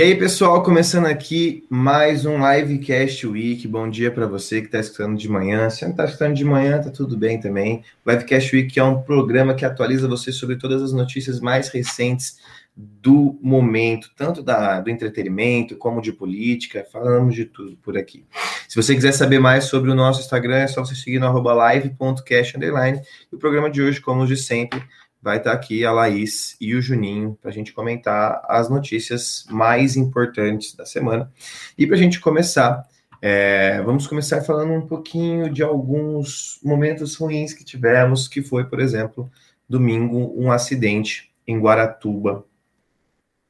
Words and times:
E 0.00 0.02
aí, 0.02 0.14
pessoal, 0.14 0.62
começando 0.62 1.04
aqui 1.04 1.62
mais 1.68 2.24
um 2.24 2.38
Livecast 2.38 3.26
Week. 3.26 3.68
Bom 3.68 3.86
dia 3.86 4.10
para 4.10 4.26
você 4.26 4.62
que 4.62 4.68
está 4.68 4.80
escutando 4.80 5.18
de 5.18 5.28
manhã. 5.28 5.68
Se 5.68 5.82
não 5.82 5.90
está 5.90 6.06
escutando 6.06 6.34
de 6.34 6.42
manhã, 6.42 6.80
tá 6.80 6.88
tudo 6.88 7.18
bem 7.18 7.38
também. 7.38 7.84
Livecast 8.06 8.56
Week 8.56 8.78
é 8.78 8.82
um 8.82 9.02
programa 9.02 9.52
que 9.52 9.62
atualiza 9.62 10.08
você 10.08 10.32
sobre 10.32 10.56
todas 10.56 10.80
as 10.80 10.94
notícias 10.94 11.38
mais 11.38 11.68
recentes 11.68 12.38
do 12.74 13.38
momento, 13.42 14.10
tanto 14.16 14.42
da, 14.42 14.80
do 14.80 14.88
entretenimento 14.88 15.76
como 15.76 16.00
de 16.00 16.14
política. 16.14 16.86
Falamos 16.90 17.34
de 17.34 17.44
tudo 17.44 17.76
por 17.82 17.98
aqui. 17.98 18.24
Se 18.66 18.76
você 18.76 18.94
quiser 18.94 19.12
saber 19.12 19.38
mais 19.38 19.64
sobre 19.64 19.90
o 19.90 19.94
nosso 19.94 20.20
Instagram, 20.20 20.60
é 20.60 20.66
só 20.66 20.82
você 20.82 20.94
seguir 20.94 21.18
no 21.18 21.30
live.cast. 21.42 22.56
E 22.58 23.34
o 23.34 23.38
programa 23.38 23.68
de 23.68 23.82
hoje, 23.82 24.00
como 24.00 24.26
de 24.26 24.38
sempre, 24.38 24.82
vai 25.22 25.38
estar 25.38 25.52
aqui 25.52 25.84
a 25.84 25.92
Laís 25.92 26.56
e 26.60 26.74
o 26.74 26.80
Juninho 26.80 27.38
para 27.40 27.50
a 27.50 27.52
gente 27.52 27.72
comentar 27.72 28.42
as 28.48 28.70
notícias 28.70 29.44
mais 29.50 29.96
importantes 29.96 30.74
da 30.74 30.86
semana. 30.86 31.30
E 31.76 31.86
para 31.86 31.96
a 31.96 31.98
gente 31.98 32.20
começar, 32.20 32.86
é, 33.20 33.82
vamos 33.82 34.06
começar 34.06 34.40
falando 34.42 34.72
um 34.72 34.86
pouquinho 34.86 35.50
de 35.50 35.62
alguns 35.62 36.58
momentos 36.62 37.16
ruins 37.16 37.52
que 37.52 37.64
tivemos, 37.64 38.26
que 38.26 38.42
foi, 38.42 38.64
por 38.64 38.80
exemplo, 38.80 39.30
domingo, 39.68 40.32
um 40.36 40.50
acidente 40.50 41.30
em 41.46 41.58
Guaratuba, 41.60 42.44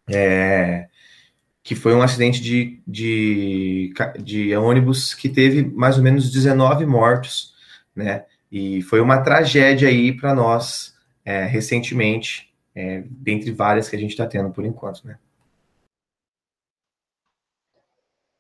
é, 0.09 0.89
que 1.63 1.77
foi 1.77 1.95
um 1.95 2.03
acidente 2.03 2.43
de, 2.43 2.83
de, 2.87 3.95
de 4.19 4.57
ônibus 4.57 5.15
que 5.15 5.29
teve 5.29 5.63
mais 5.63 5.97
ou 5.97 6.03
menos 6.03 6.33
19 6.33 6.85
mortos, 6.85 7.55
né? 7.95 8.25
E 8.51 8.83
foi 8.83 9.01
uma 9.01 9.19
tragédia 9.23 9.89
aí 9.89 10.13
para 10.13 10.35
nós, 10.35 10.90
é, 11.25 11.45
recentemente, 11.45 12.53
é, 12.75 13.03
dentre 13.07 13.53
várias 13.53 13.89
que 13.89 13.97
a 13.97 13.99
gente 13.99 14.11
está 14.11 14.27
tendo 14.27 14.51
por 14.51 14.65
enquanto, 14.65 15.07
né? 15.07 15.19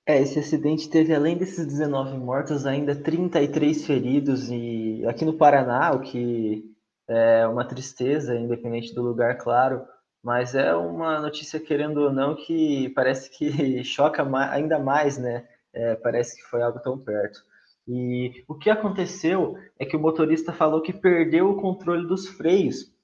É, 0.06 0.20
esse 0.20 0.38
acidente 0.40 0.90
teve, 0.90 1.14
além 1.14 1.36
desses 1.38 1.66
19 1.66 2.16
mortos, 2.18 2.66
ainda 2.66 2.96
33 2.96 3.86
feridos, 3.86 4.50
e 4.50 5.04
aqui 5.06 5.24
no 5.24 5.34
Paraná, 5.34 5.92
o 5.92 6.00
que 6.00 6.64
é 7.06 7.46
uma 7.46 7.64
tristeza, 7.64 8.34
independente 8.34 8.94
do 8.94 9.02
lugar, 9.02 9.36
claro, 9.38 9.86
mas 10.22 10.54
é 10.54 10.74
uma 10.74 11.20
notícia, 11.20 11.60
querendo 11.60 11.98
ou 11.98 12.12
não, 12.12 12.34
que 12.34 12.88
parece 12.90 13.30
que 13.30 13.84
choca 13.84 14.26
ainda 14.50 14.78
mais, 14.78 15.16
né? 15.16 15.46
É, 15.72 15.94
parece 15.94 16.36
que 16.36 16.42
foi 16.42 16.62
algo 16.62 16.80
tão 16.80 16.98
perto. 16.98 17.44
E 17.92 18.44
o 18.46 18.54
que 18.54 18.70
aconteceu 18.70 19.58
é 19.76 19.84
que 19.84 19.96
o 19.96 20.00
motorista 20.00 20.52
falou 20.52 20.80
que 20.80 20.92
perdeu 20.92 21.50
o 21.50 21.60
controle 21.60 22.06
dos 22.06 22.28
freios 22.28 22.94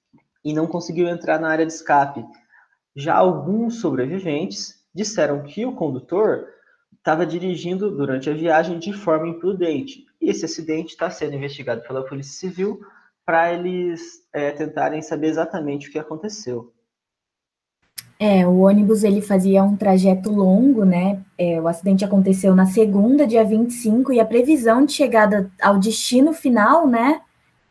e 0.44 0.54
não 0.54 0.68
conseguiu 0.68 1.08
entrar 1.08 1.40
na 1.40 1.48
área 1.48 1.66
de 1.66 1.72
escape. 1.72 2.24
Já 2.94 3.16
alguns 3.16 3.80
sobreviventes 3.80 4.86
disseram 4.94 5.42
que 5.42 5.66
o 5.66 5.74
condutor 5.74 6.46
estava 6.96 7.26
dirigindo 7.26 7.90
durante 7.90 8.30
a 8.30 8.32
viagem 8.32 8.78
de 8.78 8.92
forma 8.92 9.26
imprudente. 9.26 10.06
E 10.20 10.30
esse 10.30 10.44
acidente 10.44 10.90
está 10.90 11.10
sendo 11.10 11.34
investigado 11.34 11.82
pela 11.82 12.06
Polícia 12.06 12.48
Civil 12.48 12.80
para 13.24 13.52
eles 13.52 14.24
é, 14.32 14.52
tentarem 14.52 15.02
saber 15.02 15.26
exatamente 15.26 15.88
o 15.88 15.90
que 15.90 15.98
aconteceu. 15.98 16.72
É, 18.18 18.46
o 18.46 18.60
ônibus 18.60 19.04
ele 19.04 19.20
fazia 19.20 19.62
um 19.62 19.76
trajeto 19.76 20.30
longo, 20.30 20.84
né? 20.84 21.20
É, 21.36 21.60
o 21.60 21.68
acidente 21.68 22.04
aconteceu 22.04 22.54
na 22.54 22.64
segunda, 22.64 23.26
dia 23.26 23.44
25, 23.44 24.12
e 24.12 24.20
a 24.20 24.24
previsão 24.24 24.86
de 24.86 24.92
chegada 24.92 25.50
ao 25.60 25.78
destino 25.78 26.32
final, 26.32 26.86
né? 26.86 27.20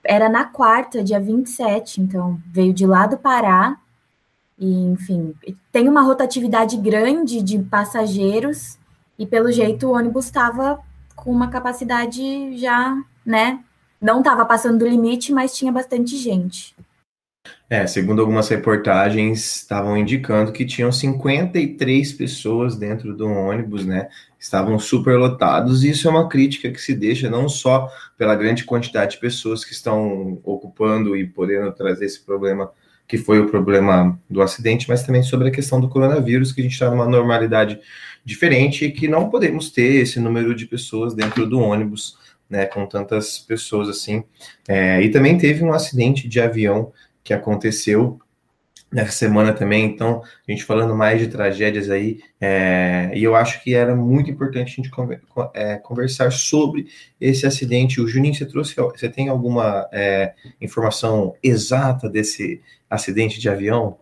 Era 0.03 0.29
na 0.29 0.45
quarta, 0.45 1.03
dia 1.03 1.19
27. 1.19 1.99
Então, 1.99 2.39
veio 2.45 2.71
de 2.73 2.85
lá 2.85 3.07
do 3.07 3.17
Pará. 3.17 3.77
E, 4.57 4.85
enfim, 4.85 5.33
tem 5.71 5.89
uma 5.89 6.01
rotatividade 6.01 6.77
grande 6.77 7.41
de 7.41 7.59
passageiros, 7.59 8.77
e 9.17 9.25
pelo 9.25 9.51
jeito 9.51 9.87
o 9.87 9.93
ônibus 9.93 10.25
estava 10.25 10.79
com 11.15 11.31
uma 11.31 11.49
capacidade 11.49 12.55
já, 12.57 12.95
né? 13.25 13.59
Não 13.99 14.19
estava 14.19 14.45
passando 14.45 14.79
do 14.79 14.87
limite, 14.87 15.33
mas 15.33 15.55
tinha 15.55 15.71
bastante 15.71 16.15
gente. 16.17 16.75
É, 17.67 17.87
segundo 17.87 18.21
algumas 18.21 18.47
reportagens, 18.47 19.55
estavam 19.55 19.97
indicando 19.97 20.51
que 20.51 20.63
tinham 20.63 20.91
53 20.91 22.13
pessoas 22.13 22.75
dentro 22.75 23.15
do 23.15 23.27
ônibus, 23.27 23.83
né? 23.83 24.07
Estavam 24.39 24.77
superlotados, 24.77 25.83
e 25.83 25.89
isso 25.89 26.07
é 26.07 26.11
uma 26.11 26.29
crítica 26.29 26.69
que 26.69 26.79
se 26.79 26.93
deixa 26.93 27.27
não 27.27 27.49
só 27.49 27.89
pela 28.15 28.35
grande 28.35 28.65
quantidade 28.65 29.13
de 29.13 29.19
pessoas 29.19 29.65
que 29.65 29.73
estão 29.73 30.39
ocupando 30.43 31.17
e 31.17 31.25
podendo 31.25 31.71
trazer 31.71 32.05
esse 32.05 32.23
problema, 32.23 32.69
que 33.07 33.17
foi 33.17 33.39
o 33.39 33.49
problema 33.49 34.19
do 34.29 34.43
acidente, 34.43 34.87
mas 34.87 35.01
também 35.01 35.23
sobre 35.23 35.47
a 35.47 35.51
questão 35.51 35.81
do 35.81 35.89
coronavírus, 35.89 36.51
que 36.51 36.61
a 36.61 36.63
gente 36.63 36.73
está 36.73 36.91
numa 36.91 37.07
normalidade 37.07 37.79
diferente 38.23 38.85
e 38.85 38.91
que 38.91 39.07
não 39.07 39.27
podemos 39.27 39.71
ter 39.71 39.95
esse 39.95 40.19
número 40.19 40.53
de 40.53 40.67
pessoas 40.67 41.15
dentro 41.15 41.47
do 41.47 41.59
ônibus, 41.59 42.15
né? 42.47 42.67
Com 42.67 42.85
tantas 42.85 43.39
pessoas 43.39 43.89
assim. 43.89 44.23
É, 44.67 45.01
e 45.01 45.09
também 45.09 45.35
teve 45.35 45.63
um 45.63 45.73
acidente 45.73 46.27
de 46.27 46.39
avião 46.39 46.93
que 47.25 47.33
aconteceu 47.33 48.19
nessa 48.93 49.11
semana 49.11 49.51
também. 49.51 49.83
Então, 49.83 50.21
a 50.47 50.51
gente 50.51 50.63
falando 50.63 50.95
mais 50.95 51.19
de 51.19 51.27
tragédias 51.27 51.89
aí, 51.89 52.21
é, 52.39 53.11
e 53.15 53.23
eu 53.23 53.35
acho 53.35 53.61
que 53.63 53.73
era 53.73 53.95
muito 53.95 54.29
importante 54.29 54.79
a 54.79 54.83
gente 54.83 54.91
é, 55.53 55.77
conversar 55.77 56.31
sobre 56.31 56.87
esse 57.19 57.47
acidente. 57.47 57.99
O 57.99 58.07
Juninho, 58.07 58.35
você 58.35 58.45
trouxe, 58.45 58.75
você 58.75 59.09
tem 59.09 59.27
alguma 59.27 59.89
é, 59.91 60.35
informação 60.61 61.35
exata 61.41 62.07
desse 62.07 62.61
acidente 62.89 63.39
de 63.39 63.49
avião? 63.49 63.97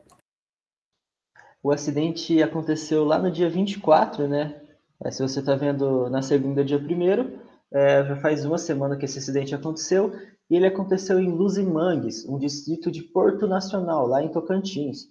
O 1.63 1.71
acidente 1.71 2.43
aconteceu 2.43 3.05
lá 3.05 3.17
no 3.17 3.31
dia 3.31 3.49
24, 3.49 4.27
né? 4.27 4.53
É, 5.01 5.09
se 5.11 5.21
você 5.21 5.39
está 5.39 5.55
vendo 5.55 6.09
na 6.09 6.21
segunda, 6.21 6.63
dia 6.63 6.77
1 6.77 7.39
é, 7.73 8.05
já 8.05 8.15
faz 8.17 8.45
uma 8.45 8.57
semana 8.57 8.97
que 8.97 9.05
esse 9.05 9.17
acidente 9.17 9.55
aconteceu, 9.55 10.13
e 10.53 10.55
ele 10.55 10.67
aconteceu 10.67 11.19
em 11.19 11.31
Luzimangues, 11.31 12.29
um 12.29 12.37
distrito 12.37 12.91
de 12.91 13.01
Porto 13.01 13.47
Nacional, 13.47 14.05
lá 14.05 14.21
em 14.21 14.29
Tocantins. 14.29 15.07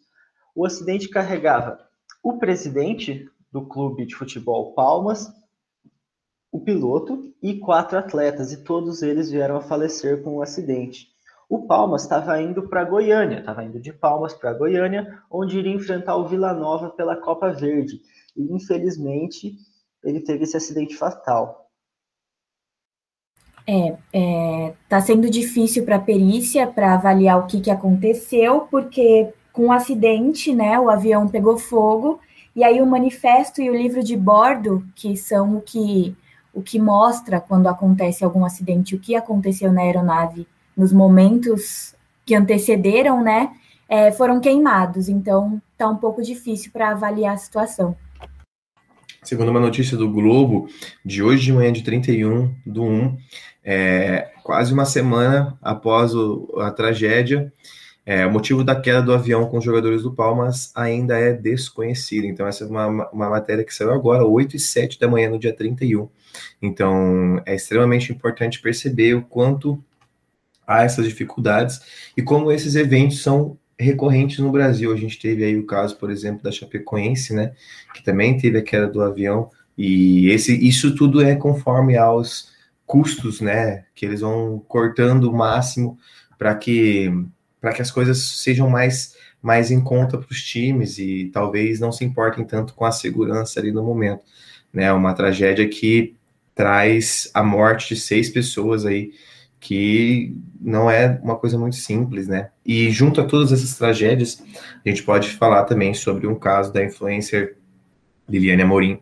O 0.55 0.65
acidente 0.65 1.09
carregava 1.09 1.81
o 2.23 2.39
presidente 2.39 3.29
do 3.51 3.67
clube 3.67 4.07
de 4.07 4.15
futebol 4.15 4.73
Palmas, 4.73 5.33
o 6.53 6.61
piloto 6.61 7.35
e 7.43 7.59
quatro 7.59 7.99
atletas, 7.99 8.53
e 8.53 8.63
todos 8.63 9.03
eles 9.03 9.33
vieram 9.33 9.57
a 9.57 9.61
falecer 9.61 10.23
com 10.23 10.37
o 10.37 10.43
acidente. 10.43 11.09
O 11.49 11.67
Palmas 11.67 12.03
estava 12.03 12.41
indo 12.41 12.69
para 12.69 12.85
Goiânia, 12.85 13.41
estava 13.41 13.65
indo 13.65 13.81
de 13.81 13.93
Palmas 13.93 14.33
para 14.33 14.55
Goiânia, 14.55 15.25
onde 15.29 15.59
iria 15.59 15.75
enfrentar 15.75 16.15
o 16.15 16.29
Vila 16.29 16.55
Nova 16.55 16.91
pela 16.91 17.17
Copa 17.17 17.51
Verde. 17.51 18.01
E 18.37 18.45
infelizmente 18.55 19.57
ele 20.05 20.21
teve 20.21 20.45
esse 20.45 20.57
acidente 20.57 20.95
fatal. 20.95 21.62
É, 23.67 23.95
é, 24.13 24.73
tá 24.89 25.01
sendo 25.01 25.31
difícil 25.31 25.85
para 25.85 25.97
a 25.97 26.01
perícia 26.01 26.67
para 26.67 26.95
avaliar 26.95 27.39
o 27.39 27.47
que, 27.47 27.61
que 27.61 27.71
aconteceu, 27.71 28.67
porque 28.71 29.33
com 29.53 29.67
o 29.67 29.73
acidente, 29.73 30.55
né, 30.55 30.79
o 30.81 30.91
avião 30.91 31.29
pegou 31.29 31.57
fogo, 31.59 32.19
e 32.57 32.65
aí 32.65 32.81
o 32.81 32.87
manifesto 32.87 33.63
e 33.63 33.71
o 33.71 33.75
livro 33.75 34.03
de 34.03 34.17
bordo, 34.17 34.85
que 34.95 35.17
são 35.17 35.57
o 35.57 35.61
que, 35.61 36.17
o 36.53 36.63
que 36.63 36.79
mostra 36.79 37.41
quando 37.41 37.69
acontece 37.69 38.25
algum 38.25 38.45
acidente, 38.45 38.95
o 38.95 38.99
que 38.99 39.15
aconteceu 39.15 39.73
na 39.73 39.83
aeronave 39.83 40.47
nos 40.77 40.93
momentos 40.93 41.95
que 42.25 42.35
antecederam, 42.35 43.23
né, 43.23 43.53
é, 43.89 44.11
foram 44.11 44.41
queimados, 44.41 45.09
então 45.09 45.61
tá 45.77 45.87
um 45.89 45.97
pouco 45.97 46.23
difícil 46.23 46.73
para 46.73 46.91
avaliar 46.91 47.35
a 47.35 47.39
situação. 47.39 47.95
Segundo 49.23 49.51
uma 49.51 49.61
notícia 49.61 49.97
do 49.97 50.11
Globo, 50.11 50.69
de 51.05 51.23
hoje 51.23 51.45
de 51.45 51.53
manhã, 51.53 51.73
de 51.73 51.83
31 51.83 52.53
do 52.67 52.83
1, 52.83 53.19
é, 53.65 54.33
quase 54.43 54.73
uma 54.73 54.85
semana 54.85 55.57
após 55.63 56.13
o, 56.13 56.53
a 56.59 56.73
tragédia, 56.73 57.53
é, 58.05 58.27
o 58.27 58.33
motivo 58.33 58.65
da 58.65 58.75
queda 58.75 59.01
do 59.01 59.15
avião 59.15 59.47
com 59.47 59.59
os 59.59 59.65
jogadores 59.65 60.03
do 60.03 60.13
Palmas 60.13 60.73
ainda 60.75 61.17
é 61.17 61.33
desconhecido. 61.33 62.25
Então, 62.25 62.45
essa 62.49 62.65
é 62.65 62.67
uma, 62.67 63.09
uma 63.11 63.31
matéria 63.31 63.63
que 63.63 63.73
saiu 63.73 63.93
agora, 63.93 64.27
8 64.27 64.57
e 64.57 64.59
7 64.59 64.99
da 64.99 65.07
manhã, 65.07 65.31
no 65.31 65.39
dia 65.39 65.55
31. 65.55 66.09
Então, 66.61 67.41
é 67.47 67.55
extremamente 67.55 68.11
importante 68.11 68.61
perceber 68.61 69.15
o 69.15 69.23
quanto 69.23 69.83
há 70.67 70.83
essas 70.83 71.07
dificuldades 71.07 71.81
e 72.17 72.23
como 72.23 72.51
esses 72.51 72.75
eventos 72.75 73.23
são 73.23 73.57
recorrentes 73.83 74.39
no 74.39 74.51
Brasil. 74.51 74.93
A 74.93 74.97
gente 74.97 75.19
teve 75.19 75.45
aí 75.45 75.57
o 75.57 75.67
caso, 75.67 75.97
por 75.97 76.11
exemplo, 76.11 76.43
da 76.43 76.53
Chapecoense, 76.53 77.35
né, 77.35 77.53
que 77.95 78.03
também 78.03 78.37
teve 78.37 78.59
a 78.59 78.63
queda 78.63 78.87
do 78.87 79.03
avião, 79.03 79.51
e 79.77 80.29
esse, 80.31 80.55
isso 80.67 80.95
tudo 80.95 81.23
é 81.23 81.35
conforme 81.35 81.97
aos 81.97 82.53
custos, 82.87 83.41
né, 83.41 83.85
que 83.95 84.05
eles 84.05 84.21
vão 84.21 84.63
cortando 84.69 85.25
o 85.25 85.37
máximo 85.37 85.99
para 86.39 86.55
que 86.55 87.11
para 87.61 87.73
que 87.73 87.81
as 87.81 87.93
coisas 87.93 88.19
sejam 88.19 88.69
mais 88.69 89.15
mais 89.41 89.71
em 89.71 89.81
conta 89.81 90.19
para 90.19 90.31
os 90.31 90.43
times 90.43 90.99
e 90.99 91.31
talvez 91.33 91.81
não 91.81 91.91
se 91.93 92.05
importem 92.05 92.45
tanto 92.45 92.75
com 92.75 92.85
a 92.85 92.93
segurança 92.93 93.59
ali 93.59 93.73
no 93.73 93.83
momento, 93.83 94.23
né? 94.73 94.93
Uma 94.93 95.15
tragédia 95.15 95.69
que 95.69 96.15
traz 96.55 97.31
a 97.35 97.43
morte 97.43 97.95
de 97.95 98.01
seis 98.01 98.31
pessoas 98.31 98.87
aí, 98.87 99.13
que 99.63 100.37
não 100.61 100.91
é 100.91 101.21
uma 101.23 101.37
coisa 101.37 101.57
muito 101.57 101.77
simples, 101.77 102.27
né? 102.27 102.51
E 102.67 102.91
junto 102.91 103.21
a 103.21 103.25
todas 103.25 103.53
essas 103.53 103.77
tragédias, 103.77 104.43
a 104.85 104.89
gente 104.89 105.05
pode 105.05 105.29
falar 105.31 105.63
também 105.65 105.95
sobre 105.95 106.27
um 106.27 106.35
caso 106.35 106.73
da 106.73 106.85
influencer 106.85 107.57
Liliane 108.29 108.63
Amorim, 108.63 108.99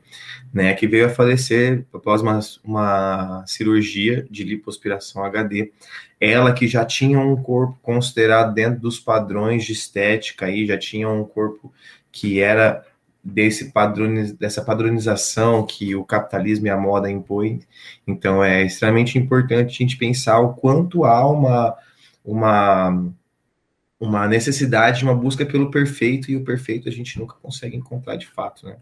né, 0.52 0.74
que 0.74 0.86
veio 0.86 1.06
a 1.06 1.08
falecer 1.08 1.86
após 1.94 2.20
uma, 2.20 2.40
uma 2.62 3.42
cirurgia 3.46 4.26
de 4.30 4.44
lipoaspiração 4.44 5.24
HD. 5.24 5.72
Ela 6.20 6.52
que 6.52 6.68
já 6.68 6.84
tinha 6.84 7.18
um 7.18 7.42
corpo 7.42 7.78
considerado 7.80 8.52
dentro 8.52 8.80
dos 8.80 9.00
padrões 9.00 9.64
de 9.64 9.72
estética, 9.72 10.44
aí 10.44 10.66
já 10.66 10.76
tinha 10.76 11.08
um 11.08 11.24
corpo 11.24 11.72
que 12.12 12.40
era 12.40 12.84
desse 13.22 13.70
padroniz, 13.70 14.32
dessa 14.32 14.62
padronização 14.62 15.66
que 15.66 15.94
o 15.94 16.04
capitalismo 16.04 16.66
e 16.66 16.70
a 16.70 16.76
moda 16.76 17.10
impõem. 17.10 17.60
Então 18.06 18.42
é 18.42 18.64
extremamente 18.64 19.18
importante 19.18 19.74
a 19.74 19.86
gente 19.86 19.96
pensar 19.96 20.40
o 20.40 20.54
quanto 20.54 21.04
há 21.04 21.26
uma, 21.28 21.76
uma, 22.24 23.12
uma 23.98 24.26
necessidade, 24.26 25.04
uma 25.04 25.14
busca 25.14 25.44
pelo 25.44 25.70
perfeito, 25.70 26.30
e 26.30 26.36
o 26.36 26.44
perfeito 26.44 26.88
a 26.88 26.92
gente 26.92 27.18
nunca 27.18 27.36
consegue 27.42 27.76
encontrar 27.76 28.16
de 28.16 28.26
fato, 28.26 28.66
né? 28.66 28.76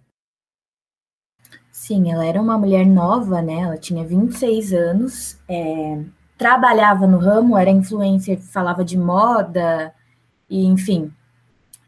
Sim, 1.70 2.10
ela 2.10 2.26
era 2.26 2.40
uma 2.40 2.58
mulher 2.58 2.84
nova, 2.84 3.40
né? 3.40 3.60
Ela 3.60 3.78
tinha 3.78 4.04
26 4.04 4.72
anos, 4.72 5.38
é, 5.48 6.02
trabalhava 6.36 7.06
no 7.06 7.18
ramo, 7.18 7.56
era 7.56 7.70
influencer, 7.70 8.40
falava 8.40 8.84
de 8.84 8.98
moda, 8.98 9.94
e 10.50 10.64
enfim, 10.66 11.12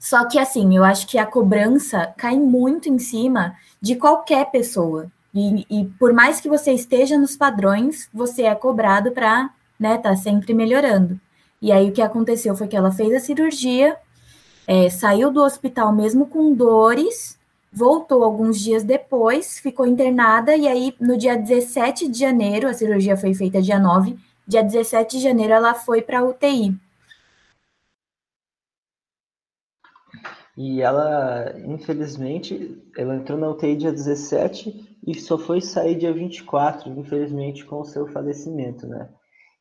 só 0.00 0.26
que 0.26 0.38
assim, 0.38 0.74
eu 0.74 0.82
acho 0.82 1.06
que 1.06 1.18
a 1.18 1.26
cobrança 1.26 2.12
cai 2.16 2.36
muito 2.36 2.88
em 2.88 2.98
cima 2.98 3.54
de 3.80 3.94
qualquer 3.94 4.50
pessoa. 4.50 5.06
E, 5.32 5.66
e 5.70 5.84
por 5.98 6.12
mais 6.12 6.40
que 6.40 6.48
você 6.48 6.72
esteja 6.72 7.16
nos 7.18 7.36
padrões, 7.36 8.08
você 8.12 8.42
é 8.42 8.54
cobrado 8.54 9.12
para 9.12 9.50
né, 9.78 9.98
tá 9.98 10.16
sempre 10.16 10.52
melhorando. 10.52 11.18
E 11.60 11.70
aí 11.70 11.88
o 11.88 11.92
que 11.92 12.02
aconteceu 12.02 12.56
foi 12.56 12.66
que 12.66 12.76
ela 12.76 12.90
fez 12.90 13.14
a 13.14 13.20
cirurgia, 13.20 13.96
é, 14.66 14.90
saiu 14.90 15.30
do 15.30 15.42
hospital 15.42 15.92
mesmo 15.92 16.26
com 16.26 16.54
dores, 16.54 17.38
voltou 17.72 18.24
alguns 18.24 18.58
dias 18.58 18.82
depois, 18.82 19.58
ficou 19.58 19.86
internada, 19.86 20.56
e 20.56 20.66
aí 20.66 20.94
no 21.00 21.16
dia 21.16 21.36
17 21.36 22.08
de 22.08 22.18
janeiro, 22.18 22.68
a 22.68 22.74
cirurgia 22.74 23.16
foi 23.16 23.34
feita 23.34 23.62
dia 23.62 23.78
9, 23.78 24.16
dia 24.46 24.62
17 24.62 25.18
de 25.18 25.22
janeiro 25.22 25.52
ela 25.52 25.74
foi 25.74 26.02
para 26.02 26.24
UTI. 26.24 26.74
E 30.62 30.82
ela, 30.82 31.58
infelizmente, 31.64 32.78
ela 32.94 33.16
entrou 33.16 33.38
na 33.38 33.48
UTI 33.48 33.76
dia 33.76 33.90
17 33.90 34.98
e 35.06 35.18
só 35.18 35.38
foi 35.38 35.62
sair 35.62 35.96
dia 35.96 36.12
24, 36.12 36.90
infelizmente, 36.90 37.64
com 37.64 37.80
o 37.80 37.84
seu 37.86 38.06
falecimento, 38.08 38.86
né? 38.86 39.08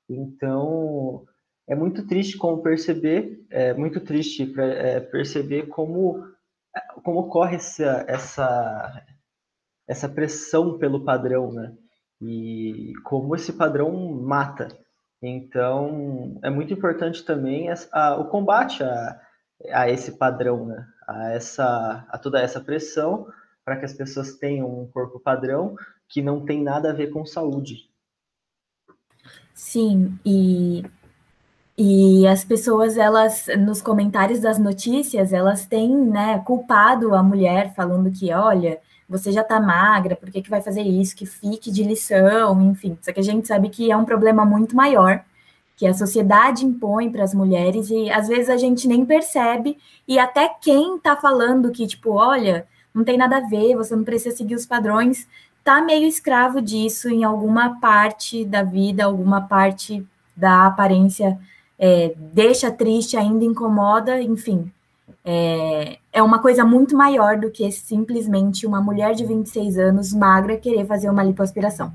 Então, 0.09 1.23
é 1.69 1.73
muito 1.73 2.05
triste 2.05 2.37
como 2.37 2.61
perceber, 2.61 3.39
é 3.49 3.73
muito 3.73 4.01
triste 4.01 4.45
pra, 4.45 4.65
é, 4.65 4.99
perceber 4.99 5.67
como, 5.67 6.21
como 7.01 7.29
corre 7.29 7.55
essa, 7.55 8.03
essa, 8.05 9.05
essa 9.87 10.09
pressão 10.09 10.77
pelo 10.77 11.05
padrão, 11.05 11.53
né? 11.53 11.77
E 12.21 12.91
como 13.05 13.37
esse 13.37 13.53
padrão 13.53 13.89
mata. 14.21 14.67
Então, 15.23 16.37
é 16.43 16.49
muito 16.49 16.73
importante 16.73 17.23
também 17.23 17.69
a, 17.93 18.17
o 18.17 18.25
combate 18.27 18.83
a 18.83 19.28
a 19.71 19.89
esse 19.89 20.13
padrão, 20.13 20.65
né? 20.65 20.87
a, 21.09 21.31
essa, 21.31 22.05
a 22.07 22.17
toda 22.17 22.39
essa 22.39 22.59
pressão 22.59 23.27
para 23.65 23.77
que 23.77 23.85
as 23.85 23.93
pessoas 23.93 24.35
tenham 24.35 24.67
um 24.67 24.87
corpo 24.87 25.19
padrão 25.19 25.75
que 26.07 26.21
não 26.21 26.45
tem 26.45 26.61
nada 26.61 26.91
a 26.91 26.93
ver 26.93 27.07
com 27.07 27.25
saúde. 27.25 27.89
Sim, 29.53 30.17
e, 30.25 30.83
e 31.77 32.25
as 32.27 32.43
pessoas, 32.43 32.97
elas, 32.97 33.47
nos 33.59 33.81
comentários 33.81 34.39
das 34.39 34.57
notícias, 34.57 35.33
elas 35.33 35.65
têm, 35.65 35.95
né, 35.95 36.39
culpado 36.39 37.13
a 37.13 37.21
mulher, 37.21 37.73
falando 37.75 38.09
que, 38.09 38.31
olha, 38.33 38.79
você 39.07 39.31
já 39.31 39.43
tá 39.43 39.59
magra, 39.59 40.15
por 40.15 40.31
que, 40.31 40.41
que 40.41 40.49
vai 40.49 40.61
fazer 40.61 40.81
isso? 40.81 41.15
Que 41.15 41.25
fique 41.25 41.71
de 41.71 41.83
lição, 41.83 42.61
enfim. 42.61 42.97
Só 43.01 43.11
que 43.11 43.19
a 43.19 43.23
gente 43.23 43.47
sabe 43.47 43.69
que 43.69 43.91
é 43.91 43.97
um 43.97 44.05
problema 44.05 44.45
muito 44.45 44.75
maior 44.75 45.23
que 45.79 45.87
a 45.87 45.93
sociedade 45.93 46.65
impõe 46.65 47.09
para 47.09 47.23
as 47.23 47.33
mulheres 47.33 47.89
e 47.89 48.09
às 48.11 48.27
vezes 48.27 48.49
a 48.49 48.57
gente 48.57 48.85
nem 48.85 49.05
percebe 49.05 49.77
e 50.05 50.19
até 50.19 50.49
quem 50.59 50.97
está 50.97 51.15
falando 51.15 51.71
que 51.71 51.87
tipo, 51.87 52.11
olha, 52.11 52.67
não 52.93 53.05
tem 53.05 53.17
nada 53.17 53.37
a 53.37 53.47
ver, 53.47 53.77
você 53.77 53.95
não 53.95 54.03
precisa 54.03 54.35
seguir 54.35 54.55
os 54.55 54.65
padrões, 54.65 55.25
tá 55.63 55.81
meio 55.81 56.05
escravo 56.05 56.61
disso 56.61 57.07
em 57.07 57.23
alguma 57.23 57.79
parte 57.79 58.43
da 58.43 58.61
vida, 58.61 59.05
alguma 59.05 59.39
parte 59.39 60.05
da 60.35 60.65
aparência 60.65 61.39
é, 61.79 62.13
deixa 62.17 62.69
triste, 62.69 63.15
ainda 63.15 63.45
incomoda, 63.45 64.21
enfim. 64.21 64.69
É, 65.23 65.97
é 66.11 66.21
uma 66.21 66.39
coisa 66.39 66.65
muito 66.65 66.93
maior 66.93 67.37
do 67.37 67.49
que 67.49 67.71
simplesmente 67.71 68.67
uma 68.67 68.81
mulher 68.81 69.15
de 69.15 69.25
26 69.25 69.77
anos 69.77 70.13
magra 70.13 70.57
querer 70.57 70.85
fazer 70.85 71.09
uma 71.09 71.23
lipoaspiração. 71.23 71.93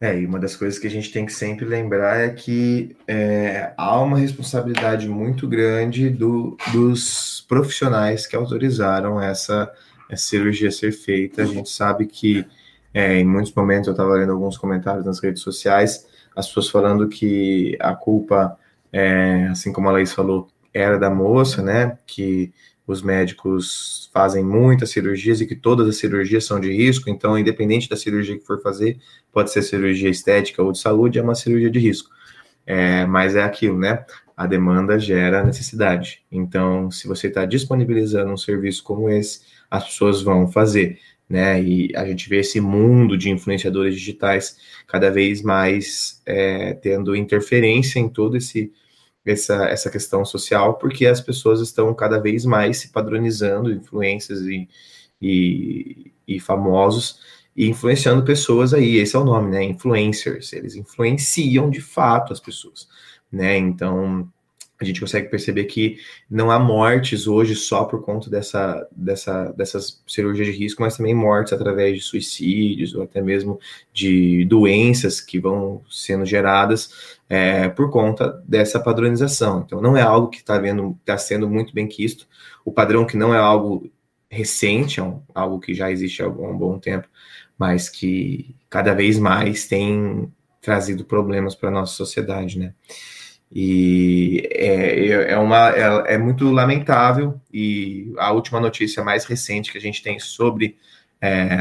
É, 0.00 0.18
e 0.18 0.26
uma 0.26 0.38
das 0.38 0.56
coisas 0.56 0.78
que 0.78 0.86
a 0.86 0.90
gente 0.90 1.10
tem 1.12 1.24
que 1.24 1.32
sempre 1.32 1.64
lembrar 1.64 2.18
é 2.20 2.28
que 2.28 2.96
é, 3.06 3.72
há 3.76 3.98
uma 4.00 4.18
responsabilidade 4.18 5.08
muito 5.08 5.48
grande 5.48 6.10
do, 6.10 6.56
dos 6.72 7.44
profissionais 7.48 8.26
que 8.26 8.36
autorizaram 8.36 9.20
essa, 9.20 9.72
essa 10.10 10.26
cirurgia 10.26 10.70
ser 10.70 10.92
feita. 10.92 11.42
A 11.42 11.46
gente 11.46 11.70
sabe 11.70 12.06
que 12.06 12.44
é, 12.92 13.18
em 13.18 13.24
muitos 13.24 13.52
momentos 13.54 13.86
eu 13.86 13.92
estava 13.92 14.14
lendo 14.14 14.32
alguns 14.32 14.58
comentários 14.58 15.04
nas 15.04 15.20
redes 15.20 15.42
sociais, 15.42 16.06
as 16.36 16.46
pessoas 16.48 16.68
falando 16.68 17.08
que 17.08 17.76
a 17.80 17.94
culpa, 17.94 18.58
é, 18.92 19.46
assim 19.50 19.72
como 19.72 19.88
a 19.88 19.92
Laís 19.92 20.12
falou, 20.12 20.48
era 20.72 20.98
da 20.98 21.08
moça, 21.08 21.62
né? 21.62 21.98
Que 22.04 22.52
os 22.86 23.02
médicos 23.02 24.10
fazem 24.12 24.44
muitas 24.44 24.90
cirurgias 24.90 25.40
e 25.40 25.46
que 25.46 25.54
todas 25.54 25.88
as 25.88 25.96
cirurgias 25.96 26.44
são 26.44 26.60
de 26.60 26.70
risco, 26.70 27.08
então, 27.08 27.38
independente 27.38 27.88
da 27.88 27.96
cirurgia 27.96 28.38
que 28.38 28.44
for 28.44 28.60
fazer, 28.60 28.98
pode 29.32 29.50
ser 29.50 29.62
cirurgia 29.62 30.10
estética 30.10 30.62
ou 30.62 30.70
de 30.70 30.78
saúde, 30.78 31.18
é 31.18 31.22
uma 31.22 31.34
cirurgia 31.34 31.70
de 31.70 31.78
risco. 31.78 32.10
É, 32.66 33.06
mas 33.06 33.36
é 33.36 33.42
aquilo, 33.42 33.78
né? 33.78 34.04
A 34.36 34.46
demanda 34.46 34.98
gera 34.98 35.44
necessidade. 35.44 36.22
Então, 36.30 36.90
se 36.90 37.06
você 37.06 37.28
está 37.28 37.44
disponibilizando 37.44 38.32
um 38.32 38.36
serviço 38.36 38.82
como 38.82 39.08
esse, 39.08 39.40
as 39.70 39.84
pessoas 39.84 40.22
vão 40.22 40.50
fazer, 40.50 40.98
né? 41.28 41.62
E 41.62 41.90
a 41.96 42.06
gente 42.06 42.28
vê 42.28 42.38
esse 42.38 42.60
mundo 42.60 43.16
de 43.16 43.30
influenciadores 43.30 43.94
digitais 43.94 44.56
cada 44.86 45.10
vez 45.10 45.42
mais 45.42 46.22
é, 46.26 46.74
tendo 46.74 47.16
interferência 47.16 47.98
em 47.98 48.08
todo 48.08 48.36
esse 48.36 48.72
essa, 49.24 49.66
essa 49.66 49.90
questão 49.90 50.24
social, 50.24 50.74
porque 50.74 51.06
as 51.06 51.20
pessoas 51.20 51.60
estão 51.60 51.92
cada 51.94 52.18
vez 52.18 52.44
mais 52.44 52.78
se 52.78 52.88
padronizando, 52.88 53.72
influências 53.72 54.40
e, 54.42 54.68
e, 55.20 56.12
e, 56.26 56.40
famosos, 56.40 57.20
e 57.56 57.66
influenciando 57.68 58.24
pessoas 58.24 58.74
aí, 58.74 58.96
esse 58.96 59.16
é 59.16 59.18
o 59.18 59.24
nome, 59.24 59.50
né? 59.50 59.64
Influencers, 59.64 60.52
eles 60.52 60.76
influenciam 60.76 61.70
de 61.70 61.80
fato 61.80 62.32
as 62.32 62.40
pessoas, 62.40 62.88
né? 63.32 63.56
Então, 63.56 64.28
a 64.80 64.84
gente 64.84 65.00
consegue 65.00 65.28
perceber 65.28 65.64
que 65.64 65.98
não 66.28 66.50
há 66.50 66.58
mortes 66.58 67.26
hoje 67.26 67.54
só 67.54 67.84
por 67.84 68.02
conta 68.02 68.28
dessa, 68.28 68.86
dessa, 68.90 69.52
dessas 69.52 70.02
cirurgias 70.06 70.48
de 70.48 70.52
risco, 70.52 70.82
mas 70.82 70.96
também 70.96 71.14
mortes 71.14 71.52
através 71.52 71.96
de 71.96 72.02
suicídios 72.02 72.94
ou 72.94 73.02
até 73.02 73.22
mesmo 73.22 73.58
de 73.92 74.44
doenças 74.46 75.20
que 75.20 75.38
vão 75.38 75.80
sendo 75.88 76.26
geradas 76.26 77.16
é, 77.28 77.68
por 77.68 77.90
conta 77.90 78.42
dessa 78.46 78.80
padronização. 78.80 79.62
Então, 79.64 79.80
não 79.80 79.96
é 79.96 80.02
algo 80.02 80.28
que 80.28 80.38
está 80.38 80.60
tá 81.04 81.18
sendo 81.18 81.48
muito 81.48 81.72
bem 81.72 81.86
quisto. 81.86 82.26
O 82.64 82.72
padrão 82.72 83.06
que 83.06 83.16
não 83.16 83.32
é 83.32 83.38
algo 83.38 83.90
recente, 84.28 84.98
é 84.98 85.02
um, 85.02 85.22
algo 85.32 85.60
que 85.60 85.72
já 85.72 85.90
existe 85.90 86.20
há 86.20 86.26
um 86.26 86.58
bom 86.58 86.78
tempo, 86.80 87.08
mas 87.56 87.88
que 87.88 88.56
cada 88.68 88.92
vez 88.92 89.18
mais 89.18 89.68
tem 89.68 90.32
trazido 90.60 91.04
problemas 91.04 91.54
para 91.54 91.68
a 91.68 91.72
nossa 91.72 91.94
sociedade, 91.94 92.58
né? 92.58 92.74
E 93.50 94.48
é, 94.50 95.32
é, 95.32 95.38
uma, 95.38 95.70
é, 95.70 96.14
é, 96.14 96.18
muito 96.18 96.50
lamentável. 96.50 97.40
E 97.52 98.12
a 98.18 98.32
última 98.32 98.60
notícia 98.60 99.04
mais 99.04 99.24
recente 99.24 99.70
que 99.70 99.78
a 99.78 99.80
gente 99.80 100.02
tem 100.02 100.18
sobre 100.18 100.76
é, 101.20 101.58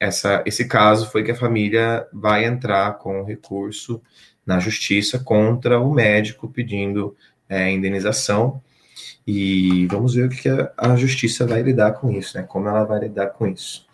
essa, 0.00 0.42
esse 0.46 0.66
caso 0.66 1.10
foi 1.10 1.22
que 1.22 1.30
a 1.30 1.36
família 1.36 2.06
vai 2.12 2.44
entrar 2.44 2.94
com 2.94 3.24
recurso 3.24 4.02
na 4.44 4.58
justiça 4.58 5.18
contra 5.18 5.80
o 5.80 5.92
médico 5.92 6.48
pedindo 6.48 7.16
é, 7.48 7.70
indenização. 7.70 8.60
E 9.26 9.86
vamos 9.86 10.14
ver 10.14 10.26
o 10.26 10.28
que 10.28 10.48
a, 10.48 10.72
a 10.76 10.96
justiça 10.96 11.46
vai 11.46 11.62
lidar 11.62 11.92
com 11.92 12.10
isso, 12.10 12.36
né? 12.36 12.44
Como 12.44 12.68
ela 12.68 12.84
vai 12.84 13.00
lidar 13.00 13.28
com 13.28 13.46
isso. 13.46 13.86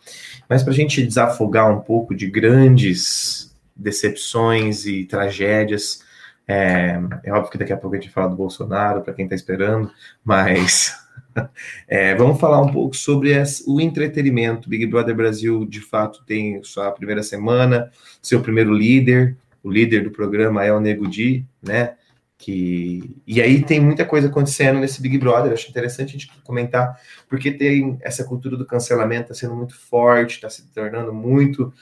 Mas 0.49 0.63
para 0.63 0.73
a 0.73 0.77
gente 0.77 1.07
desafogar 1.07 1.71
um 1.71 1.81
pouco 1.81 2.15
de 2.15 2.29
grandes 2.29 3.55
decepções 3.77 4.87
e 4.87 5.05
tragédias 5.05 6.03
é, 6.51 7.01
é 7.23 7.33
óbvio 7.33 7.53
que 7.53 7.59
daqui 7.59 7.73
a 7.73 7.77
pouco 7.77 7.95
a 7.95 8.01
gente 8.01 8.11
fala 8.11 8.29
do 8.29 8.35
Bolsonaro, 8.35 9.03
para 9.03 9.15
quem 9.15 9.25
está 9.25 9.37
esperando, 9.37 9.89
mas 10.25 10.93
é, 11.87 12.13
vamos 12.17 12.41
falar 12.41 12.61
um 12.61 12.73
pouco 12.73 12.97
sobre 12.97 13.33
o 13.69 13.81
entretenimento. 13.81 14.69
Big 14.69 14.85
Brother 14.87 15.15
Brasil, 15.15 15.65
de 15.65 15.81
fato, 15.81 16.25
tem 16.25 16.61
sua 16.65 16.91
primeira 16.91 17.23
semana, 17.23 17.89
seu 18.21 18.41
primeiro 18.41 18.73
líder, 18.73 19.37
o 19.63 19.71
líder 19.71 20.03
do 20.03 20.11
programa 20.11 20.65
é 20.65 20.73
o 20.73 20.81
Nego 20.81 21.07
Di, 21.07 21.47
né? 21.63 21.95
que 22.37 23.21
e 23.27 23.41
aí 23.43 23.63
tem 23.63 23.79
muita 23.79 24.03
coisa 24.03 24.29
acontecendo 24.29 24.81
nesse 24.81 25.01
Big 25.03 25.19
Brother. 25.19 25.53
Acho 25.53 25.69
interessante 25.69 26.09
a 26.09 26.13
gente 26.19 26.33
comentar 26.43 26.99
porque 27.29 27.53
tem 27.53 27.99
essa 28.01 28.25
cultura 28.25 28.57
do 28.57 28.65
cancelamento 28.65 29.31
está 29.31 29.35
sendo 29.35 29.55
muito 29.55 29.79
forte, 29.79 30.37
está 30.37 30.49
se 30.49 30.67
tornando 30.73 31.13
muito 31.13 31.73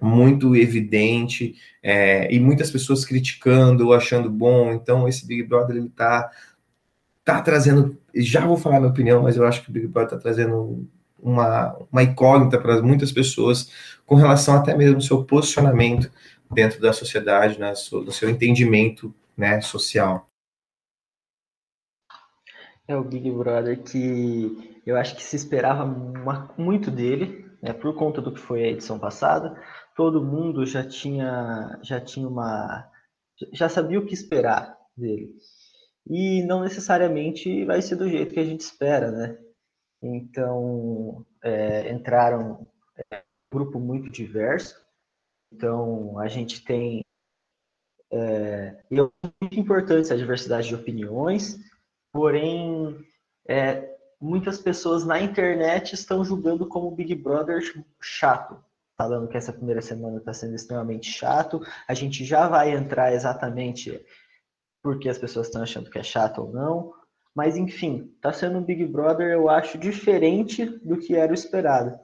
muito 0.00 0.54
evidente 0.54 1.54
é, 1.82 2.32
e 2.32 2.38
muitas 2.38 2.70
pessoas 2.70 3.04
criticando 3.04 3.92
achando 3.92 4.30
bom. 4.30 4.72
Então 4.72 5.08
esse 5.08 5.26
Big 5.26 5.42
Brother 5.42 5.76
ele 5.76 5.86
está 5.86 6.30
tá 7.24 7.40
trazendo, 7.42 7.98
já 8.14 8.46
vou 8.46 8.56
falar 8.56 8.78
minha 8.78 8.90
opinião, 8.90 9.22
mas 9.22 9.36
eu 9.36 9.46
acho 9.46 9.62
que 9.62 9.70
o 9.70 9.72
Big 9.72 9.86
Brother 9.86 10.14
está 10.16 10.20
trazendo 10.20 10.88
uma, 11.18 11.76
uma 11.90 12.02
incógnita 12.02 12.60
para 12.60 12.80
muitas 12.82 13.10
pessoas 13.10 13.70
com 14.06 14.14
relação 14.14 14.54
até 14.54 14.76
mesmo 14.76 14.96
ao 14.96 15.00
seu 15.00 15.24
posicionamento 15.24 16.10
dentro 16.52 16.80
da 16.80 16.92
sociedade, 16.92 17.58
né, 17.58 17.72
no 17.92 18.12
seu 18.12 18.30
entendimento 18.30 19.12
né, 19.36 19.60
social. 19.60 20.26
É 22.86 22.96
o 22.96 23.02
Big 23.02 23.28
Brother 23.30 23.82
que 23.82 24.80
eu 24.86 24.96
acho 24.96 25.16
que 25.16 25.24
se 25.24 25.34
esperava 25.34 25.82
uma, 25.82 26.48
muito 26.56 26.90
dele, 26.90 27.50
né, 27.60 27.72
por 27.72 27.92
conta 27.96 28.22
do 28.22 28.30
que 28.30 28.38
foi 28.38 28.62
a 28.62 28.68
edição 28.68 28.98
passada. 28.98 29.60
Todo 29.96 30.24
mundo 30.24 30.66
já 30.66 30.86
tinha, 30.86 31.80
já 31.82 32.00
tinha 32.00 32.28
uma, 32.28 32.88
já 33.52 33.68
sabia 33.68 33.98
o 33.98 34.06
que 34.06 34.14
esperar 34.14 34.78
dele. 34.96 35.34
E 36.06 36.42
não 36.44 36.60
necessariamente 36.60 37.64
vai 37.64 37.82
ser 37.82 37.96
do 37.96 38.08
jeito 38.08 38.32
que 38.32 38.40
a 38.40 38.44
gente 38.44 38.60
espera, 38.60 39.10
né? 39.10 39.38
Então 40.02 41.26
é, 41.42 41.90
entraram 41.90 42.66
é, 43.10 43.18
um 43.18 43.58
grupo 43.58 43.80
muito 43.80 44.08
diverso. 44.10 44.80
Então 45.52 46.18
a 46.18 46.28
gente 46.28 46.62
tem 46.62 47.02
é, 48.10 48.84
e 48.90 49.00
é 49.00 49.10
muito 49.40 49.58
importante 49.58 50.12
a 50.12 50.16
diversidade 50.16 50.68
de 50.68 50.74
opiniões, 50.74 51.58
porém, 52.12 53.04
é, 53.48 53.96
muitas 54.20 54.58
pessoas 54.58 55.04
na 55.04 55.20
internet 55.20 55.94
estão 55.94 56.24
julgando 56.24 56.66
como 56.66 56.90
Big 56.90 57.14
Brother 57.14 57.60
chato, 58.00 58.64
falando 58.96 59.28
que 59.28 59.36
essa 59.36 59.52
primeira 59.52 59.82
semana 59.82 60.18
está 60.18 60.32
sendo 60.32 60.54
extremamente 60.54 61.10
chato. 61.10 61.60
A 61.86 61.94
gente 61.94 62.24
já 62.24 62.48
vai 62.48 62.70
entrar 62.70 63.12
exatamente 63.12 64.04
porque 64.82 65.08
as 65.08 65.18
pessoas 65.18 65.48
estão 65.48 65.62
achando 65.62 65.90
que 65.90 65.98
é 65.98 66.02
chato 66.02 66.42
ou 66.42 66.52
não. 66.52 66.92
Mas 67.34 67.56
enfim, 67.56 68.10
está 68.16 68.32
sendo 68.32 68.58
um 68.58 68.64
Big 68.64 68.86
Brother, 68.86 69.30
eu 69.32 69.50
acho, 69.50 69.76
diferente 69.76 70.64
do 70.64 70.96
que 70.96 71.14
era 71.14 71.30
o 71.30 71.34
esperado. 71.34 71.98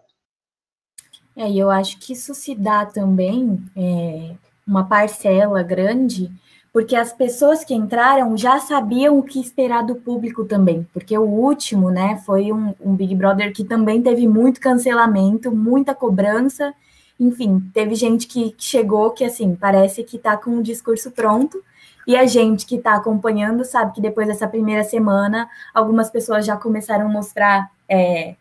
É, 1.35 1.51
e 1.51 1.59
eu 1.59 1.71
acho 1.71 1.99
que 1.99 2.13
isso 2.13 2.35
se 2.35 2.55
dá 2.55 2.85
também 2.85 3.65
é, 3.75 4.35
uma 4.67 4.87
parcela 4.87 5.63
grande, 5.63 6.31
porque 6.73 6.97
as 6.97 7.13
pessoas 7.13 7.65
que 7.65 7.75
entraram 7.75 8.37
já 8.37 8.59
sabiam 8.59 9.19
o 9.19 9.23
que 9.23 9.39
esperar 9.39 9.85
do 9.85 9.97
público 9.97 10.45
também, 10.45 10.87
porque 10.93 11.17
o 11.17 11.23
último, 11.23 11.91
né, 11.91 12.21
foi 12.25 12.51
um, 12.51 12.75
um 12.81 12.95
Big 12.95 13.15
Brother 13.15 13.53
que 13.53 13.63
também 13.63 14.03
teve 14.03 14.27
muito 14.27 14.61
cancelamento, 14.61 15.55
muita 15.55 15.95
cobrança, 15.95 16.75
enfim, 17.21 17.61
teve 17.75 17.95
gente 17.95 18.27
que 18.27 18.55
chegou 18.59 19.11
que, 19.11 19.25
assim, 19.25 19.55
parece 19.55 20.03
que 20.03 20.19
tá 20.19 20.37
com 20.37 20.59
o 20.59 20.63
discurso 20.63 21.11
pronto, 21.11 21.63
e 22.07 22.17
a 22.17 22.27
gente 22.27 22.67
que 22.67 22.77
está 22.77 22.95
acompanhando 22.95 23.65
sabe 23.65 23.93
que 23.93 24.01
depois 24.01 24.27
dessa 24.27 24.49
primeira 24.49 24.83
semana, 24.83 25.49
algumas 25.75 26.11
pessoas 26.11 26.45
já 26.45 26.57
começaram 26.57 27.07
a 27.07 27.09
mostrar 27.09 27.71
é, 27.89 28.35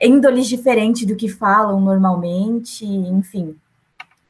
índoles 0.00 0.48
diferentes 0.48 1.06
do 1.06 1.14
que 1.14 1.28
falam 1.28 1.80
normalmente, 1.80 2.84
enfim 2.84 3.56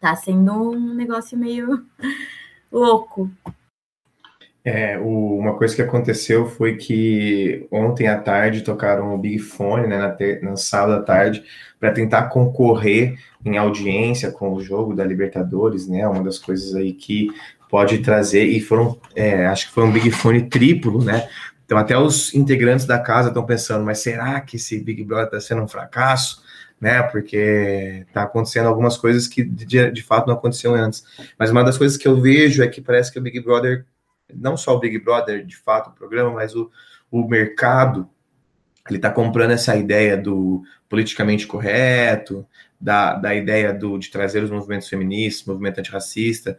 tá 0.05 0.15
sendo 0.15 0.53
um 0.53 0.93
negócio 0.93 1.39
meio 1.39 1.83
louco. 2.75 3.31
É, 4.65 4.99
o, 4.99 5.37
uma 5.39 5.57
coisa 5.57 5.77
que 5.77 5.83
aconteceu 5.83 6.47
foi 6.47 6.77
que 6.77 7.67
ontem 7.71 8.09
à 8.09 8.19
tarde 8.19 8.63
tocaram 8.63 9.15
o 9.15 9.19
Big 9.19 9.39
Fone, 9.39 9.87
né, 9.87 9.99
na, 9.99 10.11
te, 10.11 10.41
na 10.41 10.57
sábado 10.57 10.95
à 10.95 11.03
tarde, 11.03 11.45
para 11.79 11.93
tentar 11.93 12.25
concorrer 12.25 13.19
em 13.45 13.59
audiência 13.59 14.31
com 14.31 14.55
o 14.55 14.63
jogo 14.63 14.95
da 14.95 15.05
Libertadores, 15.05 15.87
né, 15.87 16.09
uma 16.09 16.23
das 16.23 16.39
coisas 16.39 16.75
aí 16.75 16.95
que 16.95 17.29
pode 17.69 17.99
trazer, 17.99 18.45
e 18.45 18.59
foram, 18.59 18.99
é, 19.15 19.47
acho 19.47 19.67
que 19.67 19.75
foi 19.75 19.85
um 19.85 19.93
Big 19.93 20.11
Fone 20.11 20.49
triplo, 20.49 21.05
né, 21.05 21.29
então 21.67 21.77
até 21.77 21.99
os 21.99 22.35
integrantes 22.35 22.87
da 22.87 22.99
casa 22.99 23.29
estão 23.29 23.45
pensando, 23.45 23.85
mas 23.85 23.99
será 23.99 24.41
que 24.41 24.57
esse 24.57 24.79
Big 24.81 25.05
Brother 25.05 25.27
está 25.27 25.41
sendo 25.41 25.63
um 25.63 25.69
fracasso? 25.69 26.43
Né? 26.81 27.03
Porque 27.03 28.07
tá 28.13 28.23
acontecendo 28.25 28.67
algumas 28.67 28.97
coisas 28.97 29.27
que 29.27 29.43
de, 29.43 29.91
de 29.91 30.03
fato 30.03 30.27
não 30.27 30.35
aconteciam 30.35 30.75
antes. 30.75 31.05
Mas 31.39 31.51
uma 31.51 31.65
das 31.65 31.79
coisas 31.79 31.97
que 31.97 32.07
eu 32.07 32.21
vejo 32.21 32.63
é 32.63 32.69
que 32.69 32.81
parece 32.81 33.13
que 33.13 33.19
o 33.19 33.23
Big 33.23 33.41
Brother, 33.41 33.87
não 34.33 34.57
só 34.57 34.75
o 34.77 34.81
Big 34.81 34.99
Brother, 34.99 35.45
de 35.45 35.57
fato, 35.57 35.91
o 35.91 35.95
programa, 35.95 36.31
mas 36.31 36.55
o, 36.55 36.71
o 37.11 37.27
mercado, 37.27 38.09
ele 38.89 38.99
tá 38.99 39.11
comprando 39.11 39.53
essa 39.53 39.77
ideia 39.77 40.17
do 40.17 40.63
politicamente 40.89 41.47
correto, 41.47 42.47
da, 42.81 43.15
da 43.15 43.35
ideia 43.35 43.73
do, 43.73 43.99
de 43.99 44.11
trazer 44.11 44.43
os 44.43 44.51
movimentos 44.51 44.89
feministas, 44.89 45.47
movimento 45.47 45.79
antirracista, 45.79 46.57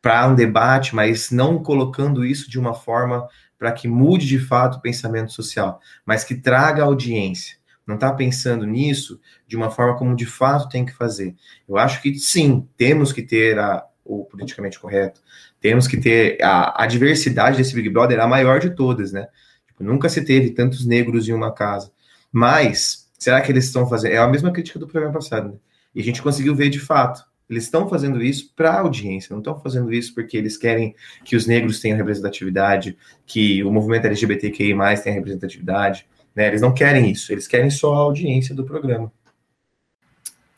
para 0.00 0.26
um 0.28 0.34
debate, 0.34 0.94
mas 0.94 1.30
não 1.30 1.62
colocando 1.62 2.24
isso 2.24 2.50
de 2.50 2.58
uma 2.58 2.72
forma 2.72 3.28
para 3.58 3.72
que 3.72 3.86
mude 3.86 4.26
de 4.26 4.38
fato 4.38 4.78
o 4.78 4.80
pensamento 4.80 5.32
social, 5.32 5.80
mas 6.06 6.24
que 6.24 6.36
traga 6.36 6.84
audiência 6.84 7.57
não 7.88 7.94
está 7.94 8.12
pensando 8.12 8.66
nisso 8.66 9.18
de 9.46 9.56
uma 9.56 9.70
forma 9.70 9.96
como 9.96 10.14
de 10.14 10.26
fato 10.26 10.68
tem 10.68 10.84
que 10.84 10.92
fazer. 10.92 11.34
Eu 11.66 11.78
acho 11.78 12.02
que 12.02 12.14
sim, 12.18 12.68
temos 12.76 13.14
que 13.14 13.22
ter 13.22 13.58
a, 13.58 13.82
o 14.04 14.26
politicamente 14.26 14.78
correto, 14.78 15.22
temos 15.58 15.88
que 15.88 15.96
ter 15.96 16.38
a, 16.42 16.84
a 16.84 16.86
diversidade 16.86 17.56
desse 17.56 17.74
Big 17.74 17.88
Brother, 17.88 18.20
a 18.20 18.28
maior 18.28 18.60
de 18.60 18.70
todas, 18.70 19.10
né? 19.10 19.26
Tipo, 19.66 19.82
nunca 19.82 20.10
se 20.10 20.22
teve 20.22 20.50
tantos 20.50 20.84
negros 20.84 21.26
em 21.28 21.32
uma 21.32 21.50
casa. 21.50 21.90
Mas, 22.30 23.08
será 23.18 23.40
que 23.40 23.50
eles 23.50 23.64
estão 23.64 23.88
fazendo? 23.88 24.12
É 24.12 24.18
a 24.18 24.28
mesma 24.28 24.52
crítica 24.52 24.78
do 24.78 24.86
programa 24.86 25.14
passado, 25.14 25.48
né? 25.48 25.54
E 25.94 26.00
a 26.02 26.04
gente 26.04 26.20
conseguiu 26.22 26.54
ver 26.54 26.68
de 26.68 26.78
fato. 26.78 27.24
Eles 27.48 27.64
estão 27.64 27.88
fazendo 27.88 28.22
isso 28.22 28.52
para 28.54 28.72
a 28.72 28.80
audiência, 28.80 29.32
não 29.32 29.38
estão 29.38 29.58
fazendo 29.58 29.90
isso 29.90 30.14
porque 30.14 30.36
eles 30.36 30.58
querem 30.58 30.94
que 31.24 31.34
os 31.34 31.46
negros 31.46 31.80
tenham 31.80 31.96
representatividade, 31.96 32.98
que 33.24 33.64
o 33.64 33.72
movimento 33.72 34.04
LGBTQI 34.04 34.74
tenha 35.02 35.14
representatividade. 35.14 36.06
Né? 36.38 36.46
Eles 36.46 36.60
não 36.60 36.72
querem 36.72 37.10
isso, 37.10 37.32
eles 37.32 37.48
querem 37.48 37.68
só 37.68 37.92
a 37.92 37.98
audiência 37.98 38.54
do 38.54 38.62
programa. 38.62 39.10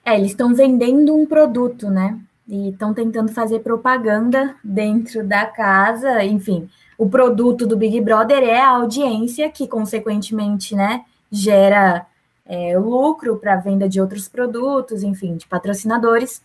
É, 0.04 0.14
eles 0.14 0.32
estão 0.32 0.54
vendendo 0.54 1.16
um 1.16 1.24
produto, 1.24 1.88
né? 1.88 2.20
E 2.46 2.68
estão 2.68 2.92
tentando 2.92 3.32
fazer 3.32 3.60
propaganda 3.60 4.56
dentro 4.62 5.26
da 5.26 5.46
casa, 5.46 6.22
enfim. 6.22 6.68
O 6.98 7.08
produto 7.08 7.66
do 7.66 7.78
Big 7.78 7.98
Brother 8.02 8.42
é 8.42 8.60
a 8.60 8.68
audiência, 8.68 9.48
que 9.48 9.66
consequentemente, 9.66 10.76
né, 10.76 11.02
gera 11.30 12.04
é, 12.44 12.78
lucro 12.78 13.38
para 13.38 13.56
venda 13.56 13.88
de 13.88 14.02
outros 14.02 14.28
produtos, 14.28 15.02
enfim, 15.02 15.34
de 15.38 15.46
patrocinadores. 15.46 16.42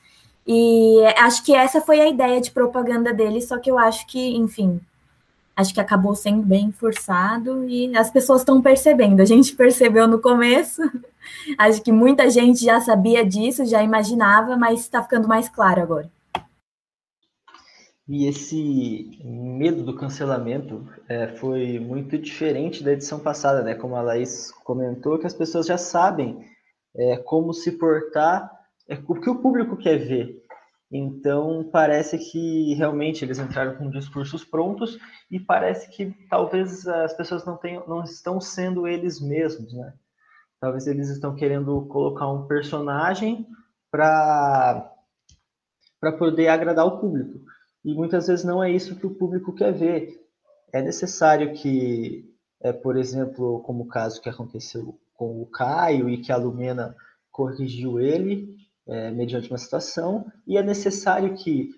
E 0.48 1.02
acho 1.18 1.44
que 1.44 1.54
essa 1.54 1.82
foi 1.82 2.00
a 2.00 2.08
ideia 2.08 2.40
de 2.40 2.52
propaganda 2.52 3.14
deles, 3.14 3.50
só 3.50 3.58
que 3.58 3.70
eu 3.70 3.78
acho 3.78 4.08
que, 4.08 4.38
enfim, 4.38 4.80
acho 5.56 5.74
que 5.74 5.80
acabou 5.80 6.16
sendo 6.16 6.44
bem 6.44 6.72
forçado 6.72 7.68
e 7.70 7.96
as 7.96 8.12
pessoas 8.12 8.42
estão 8.42 8.62
percebendo. 8.62 9.22
A 9.22 9.26
gente 9.26 9.56
percebeu 9.58 10.08
no 10.08 10.20
começo, 10.20 10.82
acho 11.58 11.82
que 11.82 11.92
muita 11.92 12.30
gente 12.30 12.64
já 12.64 12.82
sabia 12.82 13.26
disso, 13.26 13.66
já 13.66 13.82
imaginava, 13.82 14.58
mas 14.58 14.82
está 14.82 15.02
ficando 15.02 15.28
mais 15.28 15.48
claro 15.48 15.82
agora. 15.82 16.10
E 18.08 18.28
esse 18.28 19.20
medo 19.24 19.84
do 19.84 19.96
cancelamento 19.96 20.88
é, 21.10 21.28
foi 21.28 21.80
muito 21.80 22.20
diferente 22.20 22.84
da 22.84 22.92
edição 22.92 23.20
passada, 23.20 23.64
né? 23.64 23.74
Como 23.74 23.96
a 23.96 24.02
Laís 24.02 24.52
comentou, 24.64 25.18
que 25.18 25.26
as 25.26 25.34
pessoas 25.34 25.66
já 25.66 25.78
sabem 25.78 26.46
é, 26.96 27.18
como 27.18 27.52
se 27.52 27.72
portar, 27.72 28.52
é, 28.88 28.96
o 29.08 29.16
que 29.16 29.30
o 29.30 29.42
público 29.42 29.76
quer 29.76 29.98
ver. 29.98 30.45
Então, 30.92 31.68
parece 31.72 32.18
que 32.18 32.74
realmente 32.76 33.26
eles 33.26 33.40
entraram 33.40 33.76
com 33.76 33.90
discursos 33.90 34.44
prontos 34.46 34.98
e 35.32 35.40
parece 35.40 35.90
que 35.90 36.14
talvez 36.30 36.88
as 36.88 37.14
pessoas 37.14 37.44
não, 37.44 37.58
tenham, 37.58 37.88
não 37.88 38.04
estão 38.04 38.40
sendo 38.40 38.88
eles 38.88 39.20
mesmos, 39.20 39.74
né? 39.74 39.94
Talvez 40.60 40.88
eles 40.88 41.10
estão 41.10 41.36
querendo 41.36 41.86
colocar 41.88 42.32
um 42.32 42.48
personagem 42.48 43.48
para 43.92 44.92
poder 46.18 46.48
agradar 46.48 46.86
o 46.86 47.00
público. 47.00 47.40
E 47.84 47.94
muitas 47.94 48.28
vezes 48.28 48.46
não 48.46 48.64
é 48.64 48.72
isso 48.72 48.96
que 48.96 49.06
o 49.06 49.14
público 49.14 49.54
quer 49.54 49.74
ver. 49.74 50.20
É 50.72 50.82
necessário 50.82 51.54
que, 51.54 52.26
é, 52.62 52.72
por 52.74 52.98
exemplo, 52.98 53.62
como 53.62 53.84
o 53.84 53.88
caso 53.88 54.22
que 54.22 54.30
aconteceu 54.30 55.00
com 55.14 55.42
o 55.42 55.46
Caio 55.46 56.10
e 56.10 56.22
que 56.22 56.32
a 56.32 56.38
Lumena 56.38 56.96
corrigiu 57.32 58.00
ele, 58.00 58.56
é, 58.88 59.12
mediante 59.12 59.50
uma 59.50 59.58
situação, 59.58 60.32
e 60.46 60.58
é 60.58 60.64
necessário 60.64 61.34
que 61.36 61.70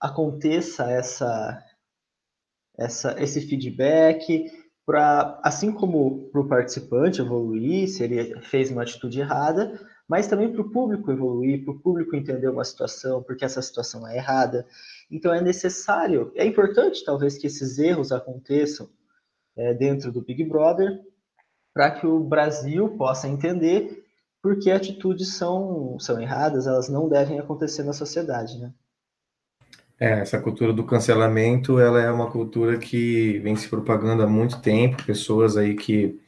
aconteça 0.00 0.90
essa, 0.90 1.62
essa, 2.76 3.22
esse 3.22 3.40
feedback, 3.42 4.50
para 4.86 5.40
assim 5.42 5.72
como 5.72 6.28
para 6.30 6.40
o 6.40 6.48
participante 6.48 7.20
evoluir, 7.20 7.88
se 7.88 8.04
ele 8.04 8.40
fez 8.42 8.70
uma 8.70 8.82
atitude 8.82 9.20
errada, 9.20 9.80
mas 10.06 10.26
também 10.26 10.52
para 10.52 10.60
o 10.60 10.70
público 10.70 11.10
evoluir, 11.10 11.64
para 11.64 11.72
o 11.72 11.78
público 11.78 12.14
entender 12.14 12.48
uma 12.48 12.64
situação, 12.64 13.22
porque 13.22 13.44
essa 13.44 13.62
situação 13.62 14.06
é 14.06 14.16
errada. 14.16 14.66
Então 15.10 15.32
é 15.32 15.40
necessário, 15.40 16.30
é 16.34 16.44
importante 16.44 17.04
talvez 17.04 17.38
que 17.38 17.46
esses 17.46 17.78
erros 17.78 18.12
aconteçam 18.12 18.88
é, 19.56 19.72
dentro 19.72 20.12
do 20.12 20.20
Big 20.20 20.44
Brother, 20.44 21.00
para 21.72 21.90
que 21.90 22.06
o 22.06 22.20
Brasil 22.20 22.90
possa 22.96 23.26
entender 23.26 24.03
por 24.44 24.58
que 24.58 24.70
atitudes 24.70 25.32
são, 25.32 25.96
são 25.98 26.20
erradas, 26.20 26.66
elas 26.66 26.86
não 26.90 27.08
devem 27.08 27.38
acontecer 27.38 27.82
na 27.82 27.94
sociedade, 27.94 28.58
né? 28.58 28.70
É, 29.98 30.20
essa 30.20 30.38
cultura 30.38 30.70
do 30.70 30.84
cancelamento, 30.84 31.80
ela 31.80 31.98
é 32.02 32.10
uma 32.10 32.30
cultura 32.30 32.76
que 32.76 33.38
vem 33.38 33.56
se 33.56 33.66
propagando 33.70 34.22
há 34.22 34.26
muito 34.26 34.60
tempo, 34.60 35.02
pessoas 35.02 35.56
aí 35.56 35.74
que 35.74 36.20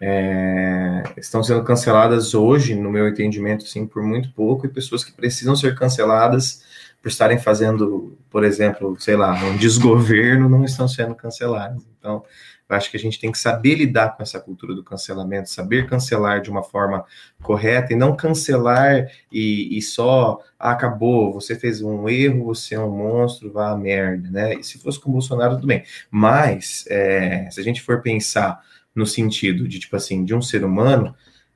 é, 0.00 1.02
estão 1.18 1.44
sendo 1.44 1.62
canceladas 1.62 2.32
hoje, 2.32 2.74
no 2.74 2.90
meu 2.90 3.06
entendimento, 3.06 3.64
sim, 3.64 3.86
por 3.86 4.02
muito 4.02 4.32
pouco, 4.32 4.64
e 4.64 4.70
pessoas 4.70 5.04
que 5.04 5.12
precisam 5.12 5.54
ser 5.54 5.74
canceladas 5.74 6.62
por 7.02 7.08
estarem 7.08 7.38
fazendo, 7.38 8.16
por 8.30 8.44
exemplo, 8.44 8.96
sei 8.98 9.14
lá, 9.14 9.34
um 9.44 9.58
desgoverno, 9.58 10.48
não 10.48 10.64
estão 10.64 10.88
sendo 10.88 11.14
canceladas. 11.14 11.86
Então, 11.98 12.24
eu 12.68 12.76
acho 12.76 12.90
que 12.90 12.96
a 12.96 13.00
gente 13.00 13.18
tem 13.18 13.32
que 13.32 13.38
saber 13.38 13.76
lidar 13.76 14.16
com 14.16 14.22
essa 14.22 14.38
cultura 14.38 14.74
do 14.74 14.84
cancelamento, 14.84 15.48
saber 15.48 15.88
cancelar 15.88 16.42
de 16.42 16.50
uma 16.50 16.62
forma 16.62 17.04
correta 17.42 17.92
e 17.92 17.96
não 17.96 18.14
cancelar 18.14 19.10
e, 19.32 19.76
e 19.76 19.80
só 19.80 20.38
ah, 20.58 20.72
acabou, 20.72 21.32
você 21.32 21.54
fez 21.54 21.80
um 21.80 22.08
erro, 22.08 22.44
você 22.44 22.74
é 22.74 22.80
um 22.80 22.90
monstro, 22.90 23.52
vá 23.52 23.70
a 23.70 23.76
merda, 23.76 24.28
né? 24.30 24.54
E 24.54 24.64
se 24.64 24.78
fosse 24.78 25.00
com 25.00 25.08
o 25.08 25.12
Bolsonaro, 25.12 25.54
tudo 25.54 25.66
bem. 25.66 25.82
Mas, 26.10 26.84
é, 26.88 27.48
se 27.50 27.60
a 27.60 27.64
gente 27.64 27.80
for 27.80 28.02
pensar 28.02 28.60
no 28.94 29.06
sentido 29.06 29.68
de, 29.68 29.78
tipo 29.78 29.96
assim, 29.96 30.24
de 30.24 30.34
um 30.34 30.42
ser 30.42 30.64
humano, 30.64 31.14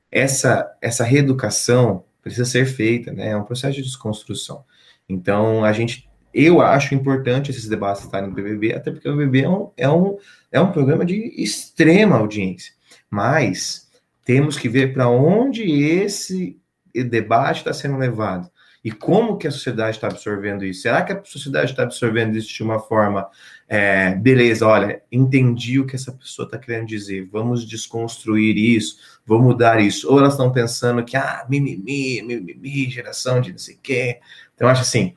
essa, 0.09 0.71
essa 0.81 1.03
reeducação 1.03 2.05
precisa 2.21 2.45
ser 2.45 2.65
feita, 2.65 3.11
né? 3.11 3.29
É 3.29 3.37
um 3.37 3.43
processo 3.43 3.75
de 3.75 3.83
desconstrução. 3.83 4.63
Então, 5.07 5.63
a 5.65 5.73
gente, 5.73 6.09
eu 6.33 6.61
acho 6.61 6.95
importante 6.95 7.51
esses 7.51 7.67
debates 7.67 8.03
estarem 8.03 8.29
no 8.29 8.35
BBB, 8.35 8.73
até 8.73 8.89
porque 8.91 9.07
o 9.09 9.15
BBB 9.15 9.41
é 9.41 9.49
um, 9.49 9.71
é 9.75 9.89
um, 9.89 10.17
é 10.53 10.61
um 10.61 10.71
programa 10.71 11.03
de 11.03 11.33
extrema 11.35 12.17
audiência. 12.17 12.71
Mas 13.09 13.89
temos 14.23 14.57
que 14.57 14.69
ver 14.69 14.93
para 14.93 15.09
onde 15.09 15.63
esse 15.63 16.57
debate 16.93 17.57
está 17.57 17.73
sendo 17.73 17.97
levado. 17.97 18.49
E 18.83 18.91
como 18.91 19.37
que 19.37 19.47
a 19.47 19.51
sociedade 19.51 19.95
está 19.95 20.07
absorvendo 20.07 20.65
isso? 20.65 20.81
Será 20.81 21.01
que 21.03 21.13
a 21.13 21.23
sociedade 21.23 21.71
está 21.71 21.83
absorvendo 21.83 22.37
isso 22.37 22.53
de 22.53 22.61
uma 22.61 22.79
forma, 22.79 23.29
é, 23.67 24.13
beleza, 24.15 24.67
olha, 24.67 25.01
entendi 25.09 25.79
o 25.79 25.85
que 25.87 25.95
essa 25.95 26.11
pessoa 26.11 26.45
está 26.45 26.57
querendo 26.57 26.85
dizer, 26.85 27.27
vamos 27.31 27.65
desconstruir 27.65 28.57
isso, 28.57 28.97
vamos 29.25 29.45
mudar 29.45 29.79
isso. 29.79 30.11
Ou 30.11 30.19
elas 30.19 30.33
estão 30.33 30.51
pensando 30.51 31.03
que, 31.03 31.15
ah, 31.15 31.45
mimimi, 31.49 32.21
mimimi, 32.21 32.89
geração 32.89 33.39
de 33.39 33.51
não 33.51 33.57
sei 33.57 33.75
o 33.75 33.79
quê. 33.81 34.19
Então, 34.53 34.67
acho 34.67 34.81
assim, 34.81 35.15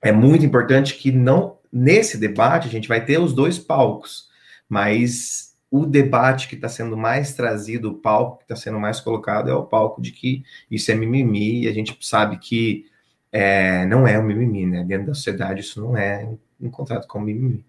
é 0.00 0.12
muito 0.12 0.46
importante 0.46 0.94
que 0.94 1.10
não, 1.10 1.58
nesse 1.72 2.16
debate, 2.16 2.68
a 2.68 2.70
gente 2.70 2.86
vai 2.86 3.04
ter 3.04 3.18
os 3.18 3.32
dois 3.32 3.58
palcos, 3.58 4.27
mas 4.68 5.56
o 5.70 5.84
debate 5.84 6.48
que 6.48 6.54
está 6.54 6.68
sendo 6.68 6.96
mais 6.96 7.34
trazido, 7.34 7.90
o 7.90 7.94
palco 7.94 8.38
que 8.38 8.44
está 8.44 8.56
sendo 8.56 8.78
mais 8.78 9.00
colocado 9.00 9.50
é 9.50 9.54
o 9.54 9.66
palco 9.66 10.00
de 10.00 10.12
que 10.12 10.42
isso 10.70 10.90
é 10.90 10.94
mimimi, 10.94 11.64
e 11.64 11.68
a 11.68 11.72
gente 11.72 11.96
sabe 12.00 12.38
que 12.38 12.86
é, 13.30 13.84
não 13.86 14.06
é 14.06 14.18
um 14.18 14.22
mimimi, 14.22 14.66
né? 14.66 14.84
Dentro 14.84 15.08
da 15.08 15.14
sociedade 15.14 15.60
isso 15.60 15.80
não 15.80 15.96
é 15.96 16.28
encontrado 16.60 17.06
como 17.06 17.26
mimimi. 17.26 17.64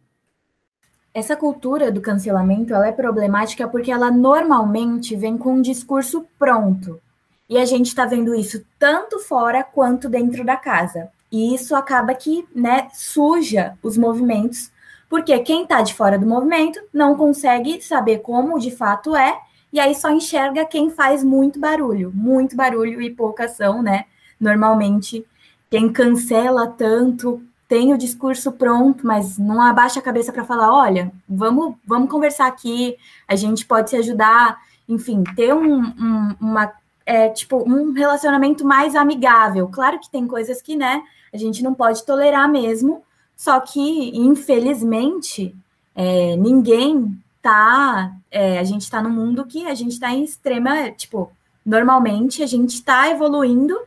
Essa 1.14 1.36
cultura 1.36 1.92
do 1.92 2.02
cancelamento 2.02 2.74
ela 2.74 2.88
é 2.88 2.92
problemática 2.92 3.68
porque 3.68 3.92
ela 3.92 4.12
normalmente 4.12 5.16
vem 5.16 5.38
com 5.38 5.56
um 5.56 5.62
discurso 5.62 6.26
pronto. 6.38 7.02
E 7.50 7.58
a 7.58 7.66
gente 7.66 7.88
está 7.88 8.06
vendo 8.06 8.36
isso 8.36 8.64
tanto 8.78 9.20
fora 9.20 9.64
quanto 9.64 10.08
dentro 10.08 10.46
da 10.46 10.56
casa. 10.56 11.10
E 11.32 11.54
isso 11.54 11.76
acaba 11.76 12.14
que 12.14 12.48
né, 12.56 12.88
suja 12.94 13.78
os 13.82 13.98
movimentos 13.98 14.72
porque 15.10 15.38
quem 15.40 15.64
está 15.64 15.82
de 15.82 15.94
fora 15.94 16.18
do 16.18 16.28
movimento 16.28 16.80
não 16.94 17.16
consegue 17.16 17.82
saber 17.82 18.20
como 18.20 18.60
de 18.60 18.70
fato 18.70 19.16
é, 19.16 19.40
e 19.74 19.80
aí 19.80 19.96
só 19.96 20.10
enxerga 20.12 20.66
quem 20.66 20.90
faz 20.90 21.24
muito 21.24 21.60
barulho, 21.60 22.12
muito 22.14 22.56
barulho 22.56 23.02
e 23.02 23.10
pouca 23.10 23.46
ação, 23.46 23.82
né? 23.82 24.06
Normalmente, 24.40 25.26
quem 25.70 25.92
cancela 25.92 26.68
tanto 26.68 27.42
tem 27.68 27.94
o 27.94 27.98
discurso 27.98 28.52
pronto, 28.52 29.06
mas 29.06 29.38
não 29.38 29.62
abaixa 29.62 30.00
a 30.00 30.04
cabeça 30.04 30.34
para 30.34 30.44
falar: 30.44 30.74
olha, 30.74 31.12
vamos, 31.28 31.76
vamos 31.86 32.10
conversar 32.10 32.48
aqui, 32.48 32.96
a 33.28 33.36
gente 33.36 33.66
pode 33.66 33.92
se 33.92 33.98
ajudar, 33.98 34.58
enfim, 34.88 35.24
ter 35.36 35.54
um, 35.54 35.82
um, 35.82 36.36
uma, 36.42 36.72
é, 37.06 37.30
tipo, 37.30 37.58
um 37.58 37.92
relacionamento 37.94 38.66
mais 38.66 38.96
amigável. 38.96 39.68
Claro 39.68 40.00
que 40.00 40.10
tem 40.10 40.28
coisas 40.28 40.62
que, 40.64 40.76
né, 40.76 41.04
a 41.32 41.38
gente 41.38 41.64
não 41.64 41.76
pode 41.76 42.04
tolerar 42.04 42.50
mesmo, 42.50 43.04
só 43.40 43.58
que, 43.62 44.12
infelizmente, 44.14 45.56
é, 45.96 46.36
ninguém 46.36 47.18
tá. 47.42 48.14
É, 48.30 48.60
a 48.60 48.66
gente 48.66 48.82
está 48.82 49.02
num 49.02 49.10
mundo 49.10 49.46
que 49.46 49.66
a 49.66 49.74
gente 49.74 49.94
está 49.94 50.12
em 50.12 50.26
extrema. 50.26 50.92
Tipo, 50.92 51.32
normalmente 51.66 52.44
a 52.44 52.46
gente 52.46 52.72
está 52.72 53.10
evoluindo, 53.10 53.80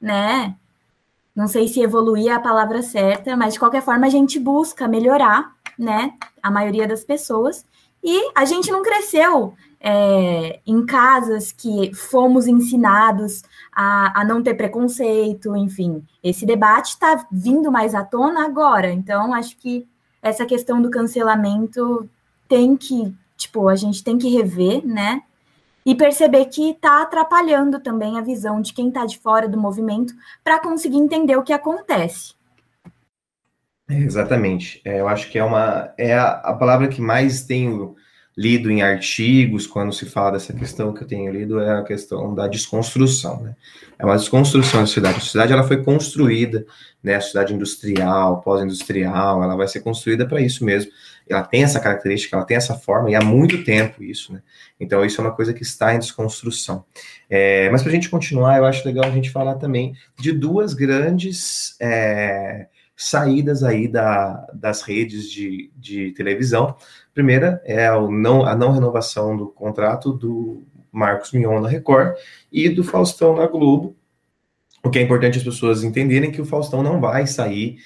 né? 0.00 0.54
Não 1.34 1.48
sei 1.48 1.66
se 1.66 1.80
evoluir 1.80 2.28
é 2.28 2.34
a 2.34 2.38
palavra 2.38 2.82
certa, 2.82 3.36
mas 3.36 3.54
de 3.54 3.58
qualquer 3.58 3.82
forma 3.82 4.06
a 4.06 4.10
gente 4.10 4.38
busca 4.38 4.86
melhorar, 4.86 5.56
né? 5.76 6.14
A 6.40 6.48
maioria 6.48 6.86
das 6.86 7.02
pessoas. 7.02 7.66
E 8.04 8.30
a 8.32 8.44
gente 8.44 8.70
não 8.70 8.80
cresceu 8.80 9.54
é, 9.80 10.60
em 10.66 10.84
casas 10.84 11.50
que 11.50 11.94
fomos 11.94 12.46
ensinados 12.46 13.42
a, 13.72 14.20
a 14.20 14.24
não 14.24 14.42
ter 14.42 14.54
preconceito, 14.54 15.56
enfim. 15.56 16.04
Esse 16.22 16.44
debate 16.44 16.90
está 16.90 17.26
vindo 17.32 17.72
mais 17.72 17.94
à 17.94 18.04
tona 18.04 18.44
agora, 18.44 18.92
então 18.92 19.32
acho 19.32 19.56
que 19.56 19.88
essa 20.22 20.44
questão 20.44 20.82
do 20.82 20.90
cancelamento 20.90 22.08
tem 22.46 22.76
que, 22.76 23.14
tipo, 23.36 23.68
a 23.68 23.76
gente 23.76 24.04
tem 24.04 24.18
que 24.18 24.28
rever, 24.28 24.86
né? 24.86 25.22
E 25.86 25.94
perceber 25.94 26.44
que 26.46 26.72
está 26.72 27.00
atrapalhando 27.00 27.80
também 27.80 28.18
a 28.18 28.22
visão 28.22 28.60
de 28.60 28.74
quem 28.74 28.88
está 28.88 29.06
de 29.06 29.18
fora 29.18 29.48
do 29.48 29.58
movimento 29.58 30.12
para 30.44 30.60
conseguir 30.60 30.98
entender 30.98 31.36
o 31.36 31.42
que 31.42 31.54
acontece. 31.54 32.34
exatamente. 33.88 34.82
É, 34.84 35.00
eu 35.00 35.08
acho 35.08 35.30
que 35.30 35.38
é 35.38 35.44
uma 35.44 35.94
é 35.96 36.14
a, 36.14 36.32
a 36.32 36.52
palavra 36.52 36.86
que 36.86 37.00
mais 37.00 37.44
tenho 37.44 37.96
lido 38.40 38.70
em 38.70 38.80
artigos, 38.80 39.66
quando 39.66 39.92
se 39.92 40.06
fala 40.06 40.32
dessa 40.32 40.54
questão 40.54 40.94
que 40.94 41.02
eu 41.02 41.06
tenho 41.06 41.30
lido, 41.30 41.60
é 41.60 41.78
a 41.78 41.82
questão 41.82 42.34
da 42.34 42.48
desconstrução, 42.48 43.42
né? 43.42 43.54
É 43.98 44.04
uma 44.06 44.16
desconstrução 44.16 44.80
da 44.80 44.86
sociedade. 44.86 45.18
A 45.18 45.20
sociedade, 45.20 45.52
ela 45.52 45.62
foi 45.62 45.84
construída, 45.84 46.64
né? 47.02 47.16
A 47.16 47.20
sociedade 47.20 47.52
industrial, 47.52 48.40
pós-industrial, 48.40 49.44
ela 49.44 49.54
vai 49.54 49.68
ser 49.68 49.80
construída 49.80 50.26
para 50.26 50.40
isso 50.40 50.64
mesmo. 50.64 50.90
Ela 51.28 51.42
tem 51.42 51.64
essa 51.64 51.78
característica, 51.78 52.34
ela 52.34 52.46
tem 52.46 52.56
essa 52.56 52.74
forma, 52.74 53.10
e 53.10 53.14
há 53.14 53.20
muito 53.20 53.62
tempo 53.62 54.02
isso, 54.02 54.32
né? 54.32 54.40
Então, 54.80 55.04
isso 55.04 55.20
é 55.20 55.24
uma 55.24 55.36
coisa 55.36 55.52
que 55.52 55.62
está 55.62 55.94
em 55.94 55.98
desconstrução. 55.98 56.82
É, 57.28 57.68
mas 57.68 57.82
para 57.82 57.90
a 57.90 57.94
gente 57.94 58.08
continuar, 58.08 58.56
eu 58.56 58.64
acho 58.64 58.88
legal 58.88 59.04
a 59.04 59.10
gente 59.10 59.28
falar 59.28 59.56
também 59.56 59.94
de 60.18 60.32
duas 60.32 60.72
grandes... 60.72 61.76
É, 61.78 62.68
saídas 63.02 63.64
aí 63.64 63.88
da, 63.88 64.46
das 64.52 64.82
redes 64.82 65.30
de, 65.30 65.70
de 65.74 66.12
televisão. 66.12 66.76
Primeira 67.20 67.60
é 67.66 67.92
o 67.92 68.10
não, 68.10 68.46
a 68.46 68.56
não 68.56 68.72
renovação 68.72 69.36
do 69.36 69.46
contrato 69.46 70.10
do 70.10 70.64
Marcos 70.90 71.32
Mion 71.32 71.60
na 71.60 71.68
Record 71.68 72.16
e 72.50 72.66
do 72.70 72.82
Faustão 72.82 73.36
na 73.36 73.46
Globo. 73.46 73.94
O 74.82 74.88
que 74.88 74.98
é 74.98 75.02
importante 75.02 75.36
as 75.36 75.44
pessoas 75.44 75.84
entenderem 75.84 76.32
que 76.32 76.40
o 76.40 76.46
Faustão 76.46 76.82
não 76.82 76.98
vai 76.98 77.26
sair 77.26 77.76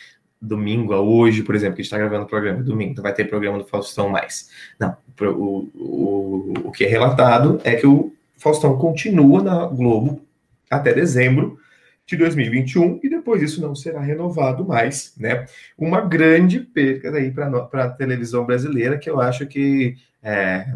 domingo 0.40 0.94
a 0.94 1.01
hoje, 1.01 1.42
por 1.42 1.57
exemplo, 1.57 1.75
que 1.75 1.83
a 1.83 1.85
está 1.85 1.99
gravando 1.99 2.23
o 2.23 2.29
programa 2.29 2.62
domingo, 2.62 2.94
não 2.94 3.03
vai 3.03 3.12
ter 3.12 3.25
programa 3.25 3.59
do 3.59 3.64
Faustão 3.64 4.09
mais. 4.09 4.51
Não, 4.79 4.97
o, 5.20 5.68
o, 5.75 6.53
o 6.66 6.70
que 6.70 6.85
é 6.85 6.88
relatado 6.88 7.61
é 7.64 7.75
que 7.75 7.88
o 7.88 8.12
Faustão 8.37 8.79
continua 8.79 9.42
na 9.42 9.66
Globo 9.66 10.20
até 10.70 10.92
dezembro, 10.94 11.59
de 12.07 12.16
2021 12.16 13.01
e 13.03 13.09
depois 13.24 13.40
isso 13.40 13.62
não 13.62 13.74
será 13.74 14.02
renovado 14.02 14.66
mais, 14.66 15.14
né? 15.16 15.46
Uma 15.78 16.02
grande 16.02 16.60
perda 16.60 17.16
aí 17.16 17.30
para 17.30 17.84
a 17.84 17.88
televisão 17.88 18.44
brasileira 18.44 18.98
que 18.98 19.08
eu 19.08 19.18
acho 19.18 19.46
que 19.46 19.96
é, 20.22 20.70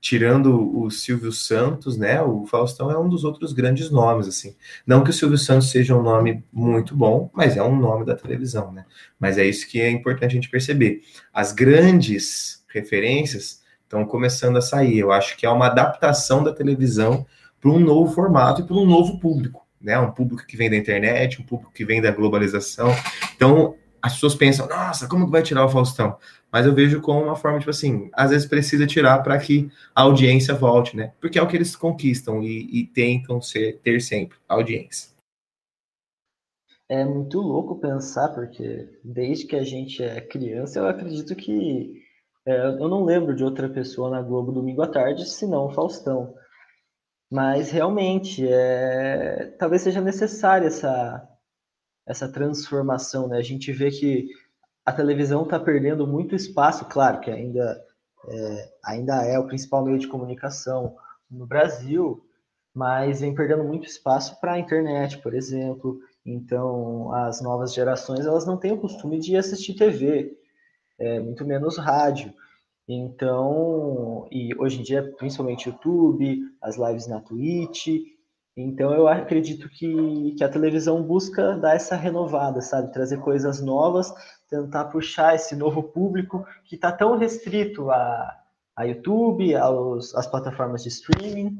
tirando 0.00 0.78
o 0.78 0.88
Silvio 0.92 1.32
Santos, 1.32 1.98
né? 1.98 2.22
O 2.22 2.46
Faustão 2.46 2.88
é 2.88 2.96
um 2.96 3.08
dos 3.08 3.24
outros 3.24 3.52
grandes 3.52 3.90
nomes, 3.90 4.28
assim. 4.28 4.54
Não 4.86 5.02
que 5.02 5.10
o 5.10 5.12
Silvio 5.12 5.36
Santos 5.36 5.72
seja 5.72 5.96
um 5.96 6.02
nome 6.02 6.44
muito 6.52 6.96
bom, 6.96 7.28
mas 7.34 7.56
é 7.56 7.62
um 7.64 7.76
nome 7.76 8.06
da 8.06 8.14
televisão, 8.14 8.70
né? 8.70 8.84
Mas 9.18 9.36
é 9.36 9.44
isso 9.44 9.68
que 9.68 9.80
é 9.80 9.90
importante 9.90 10.30
a 10.30 10.34
gente 10.34 10.48
perceber. 10.48 11.02
As 11.34 11.50
grandes 11.50 12.64
referências 12.68 13.60
estão 13.82 14.04
começando 14.04 14.56
a 14.56 14.62
sair. 14.62 14.98
Eu 14.98 15.10
acho 15.10 15.36
que 15.36 15.44
é 15.44 15.50
uma 15.50 15.66
adaptação 15.66 16.44
da 16.44 16.52
televisão 16.52 17.26
para 17.60 17.70
um 17.70 17.80
novo 17.80 18.14
formato 18.14 18.60
e 18.60 18.64
para 18.64 18.76
um 18.76 18.86
novo 18.86 19.18
público 19.18 19.67
né? 19.80 19.98
Um 19.98 20.10
público 20.10 20.46
que 20.46 20.56
vem 20.56 20.70
da 20.70 20.76
internet, 20.76 21.40
um 21.40 21.44
público 21.44 21.72
que 21.72 21.84
vem 21.84 22.00
da 22.00 22.10
globalização. 22.10 22.88
Então, 23.34 23.76
as 24.02 24.14
pessoas 24.14 24.34
pensam, 24.34 24.68
nossa, 24.68 25.08
como 25.08 25.26
que 25.26 25.32
vai 25.32 25.42
tirar 25.42 25.64
o 25.64 25.68
Faustão? 25.68 26.16
Mas 26.50 26.66
eu 26.66 26.74
vejo 26.74 27.00
como 27.00 27.24
uma 27.24 27.36
forma, 27.36 27.58
tipo 27.58 27.70
assim, 27.70 28.08
às 28.12 28.30
vezes 28.30 28.46
precisa 28.46 28.86
tirar 28.86 29.22
para 29.22 29.38
que 29.38 29.70
a 29.94 30.02
audiência 30.02 30.54
volte, 30.54 30.96
né? 30.96 31.12
Porque 31.20 31.38
é 31.38 31.42
o 31.42 31.46
que 31.46 31.56
eles 31.56 31.76
conquistam 31.76 32.42
e, 32.42 32.80
e 32.80 32.86
tentam 32.86 33.40
ser, 33.40 33.78
ter 33.82 34.00
sempre, 34.00 34.38
audiência. 34.48 35.10
É 36.88 37.04
muito 37.04 37.38
louco 37.40 37.78
pensar, 37.78 38.28
porque 38.30 38.88
desde 39.04 39.46
que 39.46 39.56
a 39.56 39.62
gente 39.62 40.02
é 40.02 40.20
criança, 40.22 40.78
eu 40.78 40.86
acredito 40.86 41.36
que. 41.36 42.02
É, 42.46 42.66
eu 42.66 42.88
não 42.88 43.04
lembro 43.04 43.36
de 43.36 43.44
outra 43.44 43.68
pessoa 43.68 44.08
na 44.08 44.22
Globo 44.22 44.52
domingo 44.52 44.80
à 44.80 44.86
tarde, 44.86 45.28
senão 45.28 45.66
o 45.66 45.70
Faustão. 45.70 46.34
Mas 47.30 47.70
realmente, 47.70 48.46
é, 48.46 49.54
talvez 49.58 49.82
seja 49.82 50.00
necessária 50.00 50.66
essa, 50.66 51.28
essa 52.06 52.30
transformação. 52.30 53.28
Né? 53.28 53.38
A 53.38 53.42
gente 53.42 53.70
vê 53.72 53.90
que 53.90 54.28
a 54.84 54.92
televisão 54.92 55.42
está 55.42 55.60
perdendo 55.60 56.06
muito 56.06 56.34
espaço, 56.34 56.86
claro 56.86 57.20
que 57.20 57.30
ainda 57.30 57.84
é, 58.26 58.72
ainda 58.84 59.24
é 59.24 59.38
o 59.38 59.46
principal 59.46 59.84
meio 59.84 59.98
de 59.98 60.08
comunicação 60.08 60.96
no 61.30 61.46
Brasil, 61.46 62.24
mas 62.74 63.20
vem 63.20 63.34
perdendo 63.34 63.64
muito 63.64 63.86
espaço 63.86 64.40
para 64.40 64.52
a 64.52 64.58
internet, 64.58 65.18
por 65.18 65.34
exemplo. 65.34 66.00
Então, 66.24 67.12
as 67.12 67.40
novas 67.40 67.72
gerações 67.72 68.26
elas 68.26 68.46
não 68.46 68.56
têm 68.56 68.72
o 68.72 68.80
costume 68.80 69.18
de 69.18 69.36
assistir 69.36 69.74
TV, 69.74 70.36
é, 70.98 71.20
muito 71.20 71.44
menos 71.44 71.78
rádio. 71.78 72.32
Então, 72.88 74.26
e 74.32 74.54
hoje 74.58 74.80
em 74.80 74.82
dia, 74.82 75.14
principalmente 75.18 75.68
YouTube, 75.68 76.40
as 76.62 76.78
lives 76.78 77.06
na 77.06 77.20
Twitch. 77.20 77.88
Então, 78.56 78.94
eu 78.94 79.06
acredito 79.06 79.68
que, 79.68 80.34
que 80.36 80.42
a 80.42 80.48
televisão 80.48 81.02
busca 81.02 81.54
dar 81.58 81.76
essa 81.76 81.94
renovada, 81.94 82.62
sabe? 82.62 82.90
Trazer 82.90 83.18
coisas 83.18 83.60
novas, 83.60 84.12
tentar 84.48 84.86
puxar 84.86 85.34
esse 85.34 85.54
novo 85.54 85.82
público 85.82 86.46
que 86.64 86.76
está 86.76 86.90
tão 86.90 87.18
restrito 87.18 87.90
a, 87.90 88.34
a 88.74 88.84
YouTube, 88.84 89.54
aos, 89.54 90.14
às 90.14 90.26
plataformas 90.26 90.82
de 90.82 90.88
streaming. 90.88 91.58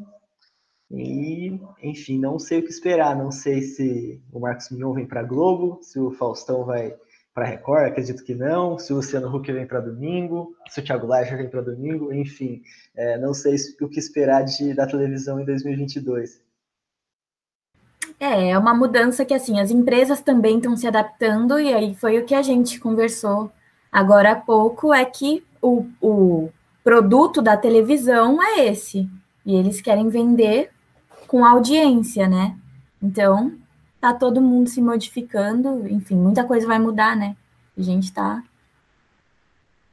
E, 0.91 1.61
enfim, 1.83 2.19
não 2.19 2.39
sei 2.39 2.61
o 2.61 2.63
que 2.63 2.71
esperar. 2.71 3.15
Não 3.15 3.31
sei 3.31 3.61
se 3.61 4.23
o 4.33 4.41
Marcos 4.41 4.71
Mion 4.71 4.95
vem 4.95 5.07
para 5.07 5.23
Globo, 5.23 5.79
se 5.83 6.01
o 6.01 6.11
Faustão 6.11 6.65
vai 6.65 6.97
para 7.39 7.47
Record, 7.47 7.87
acredito 7.87 8.25
que 8.25 8.35
não. 8.35 8.79
Se 8.79 8.93
o 8.93 8.97
Luciano 8.97 9.33
Huck 9.35 9.53
vem 9.53 9.65
para 9.65 9.79
domingo, 9.79 10.57
se 10.69 10.81
o 10.81 10.85
Thiago 10.85 11.07
Leifert 11.07 11.39
vem 11.39 11.49
para 11.49 11.61
domingo, 11.61 12.13
enfim, 12.13 12.63
é, 12.97 13.17
não 13.17 13.33
sei 13.33 13.55
o 13.81 13.89
que 13.89 14.01
esperar 14.01 14.43
de, 14.43 14.75
da 14.75 14.87
televisão 14.89 15.41
em 15.41 15.45
2022. 15.45 16.43
É, 18.19 18.51
é 18.51 18.59
uma 18.59 18.75
mudança 18.75 19.25
que 19.25 19.33
assim 19.33 19.61
as 19.61 19.71
empresas 19.71 20.21
também 20.21 20.57
estão 20.57 20.77
se 20.77 20.89
adaptando 20.89 21.61
e 21.61 21.73
aí 21.73 21.95
foi 21.95 22.19
o 22.19 22.25
que 22.25 22.35
a 22.35 22.43
gente 22.43 22.81
conversou 22.81 23.53
agora 23.93 24.33
há 24.33 24.37
pouco 24.37 24.93
é 24.93 25.05
que 25.05 25.45
o, 25.63 25.87
o 26.01 26.49
produto 26.83 27.41
da 27.41 27.57
televisão 27.57 28.43
é 28.43 28.67
esse 28.67 29.09
e 29.47 29.55
eles 29.55 29.81
querem 29.81 30.09
vender 30.09 30.71
com 31.29 31.45
audiência, 31.45 32.27
né? 32.27 32.57
Então, 33.01 33.53
tá 34.01 34.15
todo 34.15 34.41
mundo 34.41 34.69
se 34.69 34.81
modificando, 34.81 35.87
enfim, 35.89 36.17
muita 36.17 36.45
coisa 36.45 36.67
vai 36.67 36.79
mudar, 36.79 37.17
né? 37.17 37.37
A 37.77 37.83
gente 37.83 38.13
tá 38.13 38.43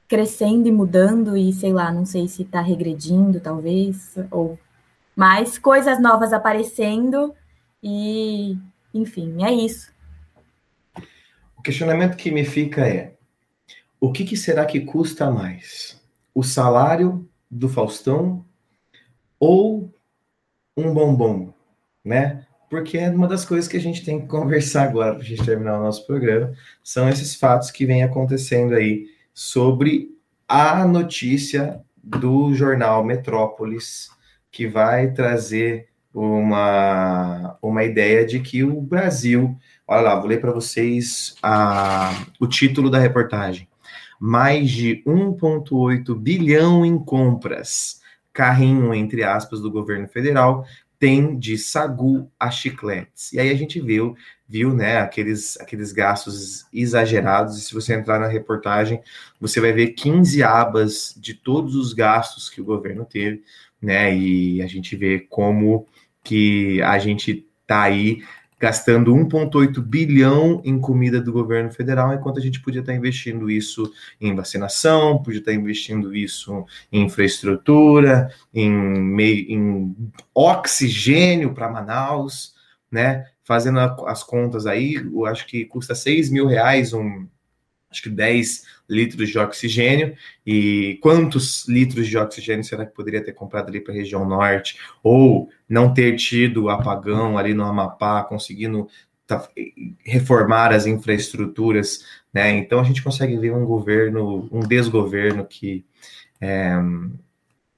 crescendo 0.07 0.67
e 0.67 0.71
mudando 0.71 1.35
e 1.35 1.51
sei 1.51 1.73
lá, 1.73 1.91
não 1.91 2.05
sei 2.05 2.27
se 2.27 2.45
tá 2.45 2.61
regredindo, 2.61 3.39
talvez, 3.39 4.15
ou 4.29 4.57
mais 5.15 5.57
coisas 5.57 5.99
novas 5.99 6.33
aparecendo 6.33 7.33
e, 7.81 8.57
enfim, 8.93 9.43
é 9.43 9.51
isso. 9.51 9.91
O 11.57 11.61
questionamento 11.61 12.17
que 12.17 12.31
me 12.31 12.45
fica 12.45 12.87
é: 12.87 13.15
o 13.99 14.11
que, 14.11 14.23
que 14.23 14.37
será 14.37 14.65
que 14.65 14.81
custa 14.81 15.31
mais? 15.31 16.01
O 16.33 16.43
salário 16.43 17.27
do 17.49 17.69
Faustão 17.69 18.45
ou 19.39 19.91
um 20.77 20.93
bombom, 20.93 21.53
né? 22.03 22.44
Porque 22.75 22.97
é 22.97 23.09
uma 23.09 23.25
das 23.25 23.45
coisas 23.45 23.69
que 23.69 23.77
a 23.77 23.81
gente 23.81 24.03
tem 24.03 24.19
que 24.19 24.27
conversar 24.27 24.83
agora 24.83 25.13
para 25.13 25.21
a 25.21 25.25
gente 25.25 25.45
terminar 25.45 25.79
o 25.79 25.83
nosso 25.83 26.05
programa, 26.05 26.51
são 26.83 27.07
esses 27.07 27.33
fatos 27.33 27.71
que 27.71 27.85
vêm 27.85 28.03
acontecendo 28.03 28.75
aí 28.75 29.05
sobre 29.33 30.09
a 30.45 30.85
notícia 30.85 31.79
do 32.03 32.53
jornal 32.53 33.01
Metrópolis, 33.01 34.09
que 34.51 34.67
vai 34.67 35.13
trazer 35.13 35.87
uma, 36.13 37.57
uma 37.61 37.85
ideia 37.85 38.25
de 38.25 38.41
que 38.41 38.61
o 38.61 38.81
Brasil, 38.81 39.57
olha 39.87 40.01
lá, 40.01 40.15
vou 40.19 40.27
ler 40.27 40.41
para 40.41 40.51
vocês 40.51 41.35
a, 41.41 42.25
o 42.41 42.45
título 42.45 42.89
da 42.89 42.99
reportagem. 42.99 43.69
Mais 44.19 44.69
de 44.69 45.01
1,8 45.07 46.13
bilhão 46.13 46.85
em 46.85 46.99
compras 46.99 48.01
carrinho, 48.35 48.93
entre 48.93 49.23
aspas, 49.23 49.61
do 49.61 49.71
governo 49.71 50.09
federal, 50.09 50.65
tem 50.99 51.37
de 51.37 51.57
sagu 51.57 52.31
a 52.39 52.49
chicletes. 52.49 53.33
E 53.33 53.39
aí 53.39 53.49
a 53.49 53.55
gente 53.55 53.79
viu, 53.79 54.15
viu, 54.47 54.73
né, 54.73 54.97
aqueles, 54.97 55.59
aqueles 55.59 55.91
gastos 55.91 56.65
exagerados, 56.73 57.57
e 57.57 57.61
se 57.61 57.73
você 57.73 57.93
entrar 57.93 58.19
na 58.19 58.27
reportagem, 58.27 59.01
você 59.39 59.59
vai 59.59 59.73
ver 59.73 59.89
15 59.89 60.43
abas 60.43 61.13
de 61.17 61.33
todos 61.33 61.75
os 61.75 61.93
gastos 61.93 62.49
que 62.49 62.61
o 62.61 62.65
governo 62.65 63.05
teve, 63.05 63.43
né, 63.81 64.15
e 64.15 64.61
a 64.61 64.67
gente 64.67 64.95
vê 64.95 65.19
como 65.19 65.85
que 66.23 66.81
a 66.81 66.97
gente 66.97 67.47
tá 67.67 67.83
aí 67.83 68.23
gastando 68.65 69.13
1,8 69.13 69.79
bilhão 69.79 70.59
em 70.65 70.79
comida 70.79 71.21
do 71.21 71.31
governo 71.31 71.71
federal, 71.71 72.11
enquanto 72.15 72.39
a 72.39 72.41
gente 72.41 72.59
podia 72.59 72.79
estar 72.79 72.95
investindo 72.95 73.47
isso 73.47 73.93
em 74.19 74.33
vacinação, 74.33 75.21
podia 75.21 75.39
estar 75.39 75.53
investindo 75.53 76.15
isso 76.15 76.65
em 76.91 77.03
infraestrutura, 77.03 78.27
em, 78.51 78.71
meio, 78.71 79.45
em 79.51 79.95
oxigênio 80.33 81.53
para 81.53 81.69
Manaus, 81.69 82.55
né? 82.91 83.27
Fazendo 83.43 83.77
as 83.79 84.23
contas 84.23 84.65
aí, 84.65 84.95
eu 84.95 85.27
acho 85.27 85.45
que 85.45 85.65
custa 85.65 85.93
6 85.93 86.31
mil 86.31 86.47
reais 86.47 86.91
um, 86.91 87.27
acho 87.95 88.03
que 88.03 88.09
10 88.09 88.63
litros 88.89 89.29
de 89.29 89.39
oxigênio. 89.39 90.15
E 90.45 90.99
quantos 91.01 91.67
litros 91.67 92.07
de 92.07 92.17
oxigênio 92.17 92.63
será 92.63 92.85
que 92.85 92.93
poderia 92.93 93.23
ter 93.23 93.33
comprado 93.33 93.69
ali 93.69 93.79
para 93.79 93.93
a 93.93 93.97
região 93.97 94.25
norte? 94.25 94.77
Ou 95.01 95.49
não 95.67 95.93
ter 95.93 96.15
tido 96.15 96.69
apagão 96.69 97.37
ali 97.37 97.53
no 97.53 97.63
Amapá, 97.63 98.23
conseguindo 98.23 98.87
reformar 100.03 100.71
as 100.71 100.85
infraestruturas, 100.85 102.05
né? 102.31 102.51
Então 102.51 102.79
a 102.79 102.83
gente 102.83 103.01
consegue 103.01 103.35
ver 103.37 103.51
um 103.51 103.65
governo, 103.65 104.47
um 104.51 104.59
desgoverno 104.59 105.43
que 105.45 105.83
é, 106.39 106.75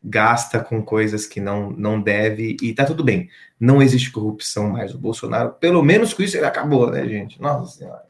gasta 0.04 0.60
com 0.60 0.82
coisas 0.84 1.26
que 1.26 1.40
não, 1.40 1.72
não 1.72 2.02
deve, 2.02 2.58
e 2.62 2.74
tá 2.74 2.84
tudo 2.84 3.02
bem. 3.02 3.30
Não 3.58 3.82
existe 3.82 4.12
corrupção 4.12 4.70
mais. 4.72 4.94
O 4.94 4.98
Bolsonaro, 4.98 5.54
pelo 5.54 5.82
menos 5.82 6.14
com 6.14 6.22
isso, 6.22 6.36
ele 6.36 6.46
acabou, 6.46 6.92
né, 6.92 7.08
gente? 7.08 7.42
Nossa 7.42 7.78
Senhora. 7.78 8.07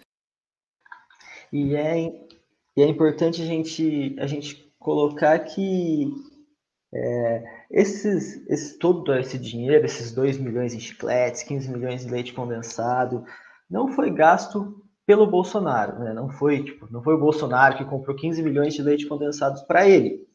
E 1.52 1.76
é, 1.76 1.98
e 2.76 2.82
é 2.82 2.88
importante 2.88 3.42
a 3.42 3.46
gente, 3.46 4.16
a 4.20 4.28
gente 4.28 4.72
colocar 4.80 5.40
que 5.40 6.14
é, 6.94 7.44
esses, 7.70 8.48
esse, 8.48 8.78
todo 8.78 9.14
esse 9.16 9.38
dinheiro, 9.38 9.86
esses 9.86 10.14
2 10.14 10.38
milhões 10.38 10.74
em 10.74 10.80
chicletes, 10.80 11.44
15 11.44 11.70
milhões 11.70 12.06
de 12.06 12.12
leite 12.12 12.34
condensado, 12.34 13.26
não 13.70 13.90
foi 13.90 14.12
gasto 14.12 14.84
pelo 15.06 15.26
Bolsonaro, 15.26 16.00
né? 16.00 16.14
Não 16.14 16.30
foi, 16.30 16.64
tipo, 16.64 16.88
não 16.92 17.02
foi 17.02 17.16
o 17.16 17.20
Bolsonaro 17.20 17.78
que 17.78 17.86
comprou 17.86 18.16
15 18.16 18.44
milhões 18.44 18.74
de 18.74 18.82
leite 18.82 19.08
condensados 19.08 19.62
para 19.62 19.88
ele. 19.88 20.28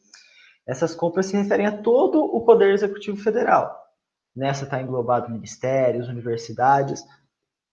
Essas 0.67 0.95
compras 0.95 1.27
se 1.27 1.37
referem 1.37 1.65
a 1.65 1.81
todo 1.81 2.23
o 2.23 2.41
Poder 2.43 2.73
Executivo 2.73 3.17
Federal. 3.17 3.75
Nessa 4.35 4.63
está 4.63 4.81
englobado 4.81 5.31
ministérios, 5.31 6.07
universidades, 6.07 7.03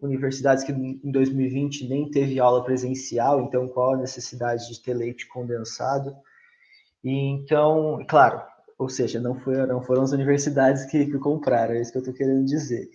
universidades 0.01 0.65
que 0.65 0.73
em 0.73 1.11
2020 1.11 1.89
nem 1.89 2.11
teve 2.11 2.41
aula 2.41 2.65
presencial, 2.65 3.43
então 3.43 3.69
qual 3.69 3.95
a 3.95 3.99
necessidade 3.99 4.69
de 4.69 4.81
ter 4.81 4.95
leite 4.95 5.27
condensado? 5.29 6.17
E 7.03 7.11
então, 7.11 8.05
claro, 8.09 8.43
ou 8.79 8.89
seja, 8.89 9.21
não, 9.21 9.39
foram 9.39 10.03
as 10.03 10.13
universidades 10.13 10.85
que, 10.87 11.07
que 11.07 11.19
compraram, 11.19 11.75
é 11.75 11.81
isso 11.81 11.93
que 11.93 11.99
eu 11.99 12.03
estou 12.03 12.15
querendo 12.15 12.45
dizer. 12.45 12.89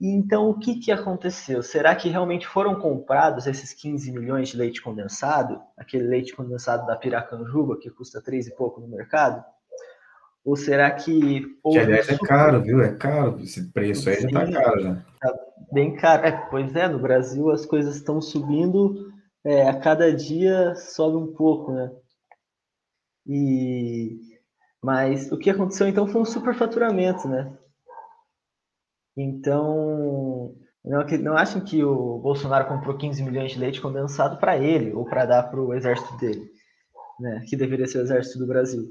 Então, 0.00 0.50
o 0.50 0.58
que, 0.58 0.78
que 0.78 0.92
aconteceu? 0.92 1.62
Será 1.62 1.94
que 1.94 2.08
realmente 2.08 2.46
foram 2.46 2.74
comprados 2.78 3.46
esses 3.46 3.72
15 3.72 4.12
milhões 4.12 4.48
de 4.48 4.56
leite 4.56 4.82
condensado? 4.82 5.60
Aquele 5.76 6.04
leite 6.04 6.34
condensado 6.34 6.86
da 6.86 6.96
Piracanjuba, 6.96 7.78
que 7.78 7.90
custa 7.90 8.20
3 8.20 8.48
e 8.48 8.56
pouco 8.56 8.80
no 8.80 8.88
mercado? 8.88 9.44
Ou 10.44 10.56
será 10.56 10.90
que. 10.90 11.40
Que 11.62 11.78
aliás 11.78 12.08
é 12.08 12.18
caro, 12.18 12.62
viu? 12.62 12.82
É 12.82 12.94
caro. 12.94 13.38
Esse 13.40 13.70
preço 13.72 14.08
aí 14.08 14.16
Sim, 14.16 14.30
já 14.30 14.46
tá 14.46 14.52
caro 14.52 14.80
já. 14.80 14.94
Tá 15.20 15.38
bem 15.72 15.96
caro. 15.96 16.26
É, 16.26 16.32
pois 16.50 16.74
é, 16.74 16.88
no 16.88 16.98
Brasil 16.98 17.50
as 17.50 17.64
coisas 17.64 17.96
estão 17.96 18.20
subindo, 18.20 19.12
é, 19.44 19.68
a 19.68 19.78
cada 19.78 20.12
dia 20.12 20.74
sobe 20.74 21.16
um 21.16 21.32
pouco, 21.32 21.72
né? 21.72 21.92
E. 23.26 24.18
Mas 24.82 25.30
o 25.30 25.38
que 25.38 25.48
aconteceu 25.48 25.86
então 25.86 26.08
foi 26.08 26.20
um 26.20 26.24
superfaturamento, 26.24 27.28
né? 27.28 27.56
Então, 29.16 30.56
Não, 30.84 31.06
não 31.20 31.36
acham 31.36 31.60
que 31.62 31.84
o 31.84 32.18
Bolsonaro 32.18 32.66
comprou 32.66 32.96
15 32.96 33.22
milhões 33.22 33.52
de 33.52 33.58
leite 33.58 33.80
condensado 33.80 34.38
para 34.38 34.56
ele 34.56 34.92
ou 34.92 35.04
para 35.04 35.24
dar 35.24 35.44
para 35.44 35.60
o 35.60 35.72
exército 35.74 36.16
dele, 36.16 36.50
né? 37.20 37.44
Que 37.48 37.54
deveria 37.56 37.86
ser 37.86 37.98
o 37.98 38.02
exército 38.02 38.40
do 38.40 38.46
Brasil. 38.46 38.90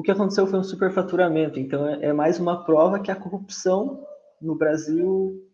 O 0.00 0.02
que 0.02 0.10
aconteceu 0.10 0.46
foi 0.46 0.58
um 0.58 0.64
superfaturamento. 0.64 1.60
Então 1.60 1.86
é, 1.86 2.06
é 2.06 2.12
mais 2.14 2.40
uma 2.40 2.64
prova 2.64 2.98
que 2.98 3.10
a 3.10 3.14
corrupção 3.14 4.02
no 4.40 4.54
Brasil 4.54 5.46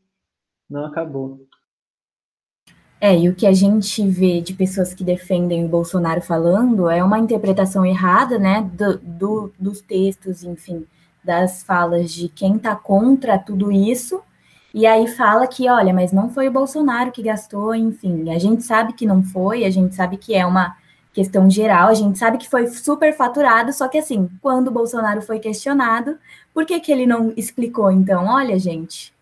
não 0.70 0.86
acabou. 0.86 1.40
É, 3.00 3.18
e 3.18 3.28
o 3.28 3.34
que 3.34 3.44
a 3.44 3.52
gente 3.52 4.08
vê 4.08 4.40
de 4.40 4.54
pessoas 4.54 4.94
que 4.94 5.02
defendem 5.02 5.64
o 5.64 5.68
Bolsonaro 5.68 6.22
falando 6.22 6.88
é 6.88 7.02
uma 7.02 7.18
interpretação 7.18 7.84
errada, 7.84 8.38
né, 8.38 8.62
do, 8.72 8.98
do 8.98 9.52
dos 9.58 9.80
textos, 9.80 10.44
enfim, 10.44 10.86
das 11.24 11.64
falas 11.64 12.12
de 12.12 12.28
quem 12.28 12.54
está 12.54 12.76
contra 12.76 13.36
tudo 13.40 13.72
isso, 13.72 14.22
e 14.72 14.86
aí 14.86 15.08
fala 15.08 15.48
que, 15.48 15.68
olha, 15.68 15.92
mas 15.92 16.12
não 16.12 16.30
foi 16.30 16.46
o 16.46 16.52
Bolsonaro 16.52 17.10
que 17.10 17.20
gastou, 17.20 17.74
enfim, 17.74 18.30
a 18.30 18.38
gente 18.38 18.62
sabe 18.62 18.92
que 18.92 19.06
não 19.06 19.24
foi, 19.24 19.64
a 19.64 19.70
gente 19.70 19.96
sabe 19.96 20.16
que 20.16 20.36
é 20.36 20.46
uma 20.46 20.76
questão 21.16 21.48
geral, 21.48 21.88
a 21.88 21.94
gente 21.94 22.18
sabe 22.18 22.36
que 22.36 22.46
foi 22.46 22.66
super 22.66 23.16
faturado, 23.16 23.72
só 23.72 23.88
que 23.88 23.96
assim, 23.96 24.28
quando 24.42 24.68
o 24.68 24.70
Bolsonaro 24.70 25.22
foi 25.22 25.38
questionado, 25.38 26.18
por 26.52 26.66
que, 26.66 26.78
que 26.78 26.92
ele 26.92 27.06
não 27.06 27.32
explicou, 27.38 27.90
então, 27.90 28.26
olha, 28.26 28.58
gente, 28.58 29.14